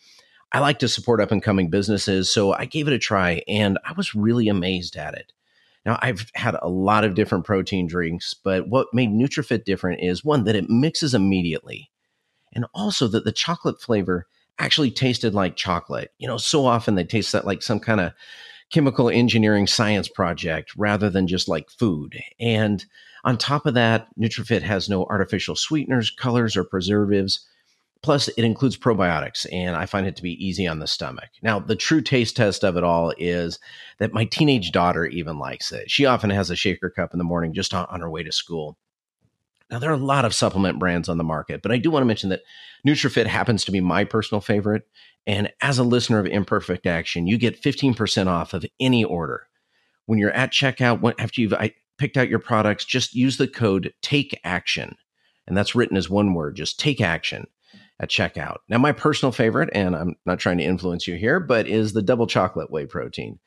I 0.53 0.61
like 0.61 0.79
to 0.81 0.89
support 0.89 1.21
up 1.21 1.33
and 1.33 1.43
coming 1.43 1.71
businesses, 1.71 2.31
so 2.33 2.53
I 2.53 2.65
gave 2.65 2.87
it 2.87 2.95
a 2.95 2.99
try 2.99 3.43
and 3.49 3.79
I 3.85 3.93
was 3.93 4.15
really 4.15 4.49
amazed 4.49 4.97
at 4.97 5.15
it. 5.15 5.33
Now, 5.85 5.99
I've 6.03 6.27
had 6.35 6.57
a 6.61 6.69
lot 6.69 7.05
of 7.05 7.15
different 7.15 7.45
protein 7.45 7.87
drinks, 7.87 8.35
but 8.35 8.69
what 8.69 8.89
made 8.93 9.11
NutriFit 9.11 9.65
different 9.65 10.03
is 10.03 10.25
one, 10.25 10.45
that 10.45 10.57
it 10.57 10.69
mixes 10.69 11.15
immediately, 11.15 11.91
and 12.53 12.67
also 12.75 13.07
that 13.09 13.25
the 13.25 13.33
chocolate 13.33 13.81
flavor 13.81 14.27
actually 14.59 14.91
tasted 14.91 15.35
like 15.35 15.55
chocolate. 15.55 16.13
You 16.19 16.27
know, 16.27 16.39
so 16.39 16.67
often 16.67 16.95
they 16.95 17.05
taste 17.05 17.33
that 17.33 17.47
like 17.47 17.63
some 17.63 17.79
kind 17.79 18.01
of 18.01 18.13
chemical 18.71 19.09
engineering 19.09 19.67
science 19.67 20.09
project 20.09 20.73
rather 20.77 21.09
than 21.09 21.29
just 21.29 21.49
like 21.49 21.71
food. 21.71 22.19
And 22.41 22.85
on 23.25 23.39
top 23.39 23.67
of 23.67 23.75
that, 23.75 24.09
NutriFit 24.19 24.63
has 24.63 24.89
no 24.89 25.05
artificial 25.05 25.55
sweeteners, 25.55 26.11
colors, 26.11 26.57
or 26.57 26.65
preservatives. 26.65 27.47
Plus, 28.03 28.29
it 28.29 28.45
includes 28.45 28.77
probiotics, 28.77 29.47
and 29.53 29.75
I 29.75 29.87
find 29.87 30.07
it 30.07 30.17
to 30.17 30.23
be 30.23 30.45
easy 30.45 30.67
on 30.67 30.79
the 30.79 30.87
stomach. 30.87 31.31
Now, 31.43 31.59
the 31.59 31.77
true 31.77 32.01
taste 32.01 32.37
test 32.37 32.65
of 32.65 32.77
it 32.77 32.85
all 32.85 33.13
is 33.19 33.59
that 33.99 34.13
my 34.13 34.25
teenage 34.25 34.71
daughter 34.71 35.07
even 35.07 35.39
likes 35.39 35.73
it. 35.73 35.91
She 35.91 36.07
often 36.07 36.31
has 36.31 36.51
a 36.51 36.57
shaker 36.57 36.91
cup 36.91 37.13
in 37.13 37.19
the 37.19 37.25
morning 37.25 37.53
just 37.53 37.75
on, 37.75 37.87
on 37.89 38.01
her 38.01 38.11
way 38.11 38.23
to 38.23 38.33
school. 38.33 38.77
Now, 39.71 39.81
there 39.81 39.91
are 39.91 39.95
a 39.95 39.99
lot 39.99 40.25
of 40.25 40.35
supplement 40.35 40.79
brands 40.79 41.09
on 41.09 41.19
the 41.19 41.25
market, 41.25 41.63
but 41.63 41.73
I 41.73 41.79
do 41.79 41.91
want 41.91 42.03
to 42.03 42.07
mention 42.07 42.31
that 42.31 42.43
NutriFit 42.87 43.27
happens 43.27 43.65
to 43.65 43.73
be 43.73 43.81
my 43.81 44.05
personal 44.05 44.41
favorite. 44.41 44.87
And 45.27 45.53
as 45.61 45.79
a 45.79 45.85
listener 45.85 46.21
of 46.21 46.27
Imperfect 46.27 46.87
Action, 46.87 47.27
you 47.27 47.37
get 47.37 47.61
15% 47.61 48.29
off 48.29 48.55
of 48.55 48.65
any 48.79 49.03
order. 49.03 49.49
When 50.05 50.21
you're 50.21 50.31
at 50.31 50.53
checkout, 50.53 51.15
after 51.19 51.41
you've 51.41 51.55
picked 51.99 52.17
out 52.17 52.29
your 52.29 52.39
products, 52.39 52.85
just 52.85 53.15
use 53.15 53.39
the 53.39 53.49
code 53.49 53.93
TAKE 54.03 54.39
ACTION. 54.45 54.95
And 55.49 55.57
that's 55.57 55.75
written 55.75 55.97
as 55.97 56.09
one 56.09 56.35
word, 56.35 56.55
just 56.55 56.79
take 56.79 57.01
action 57.01 57.49
at 57.99 58.11
checkout. 58.11 58.59
Now, 58.69 58.79
my 58.79 58.93
personal 58.93 59.33
favorite, 59.33 59.71
and 59.73 59.97
I'm 59.97 60.17
not 60.27 60.39
trying 60.39 60.59
to 60.59 60.65
influence 60.65 61.07
you 61.07 61.17
here, 61.17 61.41
but 61.41 61.67
is 61.67 61.93
the 61.93 62.03
double 62.03 62.27
chocolate 62.27 62.71
whey 62.71 62.87
protein. 62.87 63.39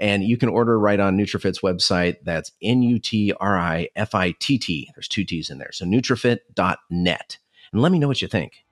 And 0.00 0.24
you 0.24 0.36
can 0.36 0.48
order 0.48 0.78
right 0.78 0.98
on 0.98 1.16
NutriFit's 1.16 1.60
website. 1.60 2.16
That's 2.22 2.52
N 2.62 2.82
U 2.82 2.98
T 2.98 3.32
R 3.38 3.58
I 3.58 3.88
F 3.96 4.14
I 4.14 4.32
T 4.38 4.58
T. 4.58 4.90
There's 4.94 5.08
two 5.08 5.24
T's 5.24 5.50
in 5.50 5.58
there. 5.58 5.72
So 5.72 5.84
nutrifit.net. 5.84 7.38
And 7.72 7.82
let 7.82 7.92
me 7.92 7.98
know 7.98 8.08
what 8.08 8.22
you 8.22 8.28
think. 8.28 8.64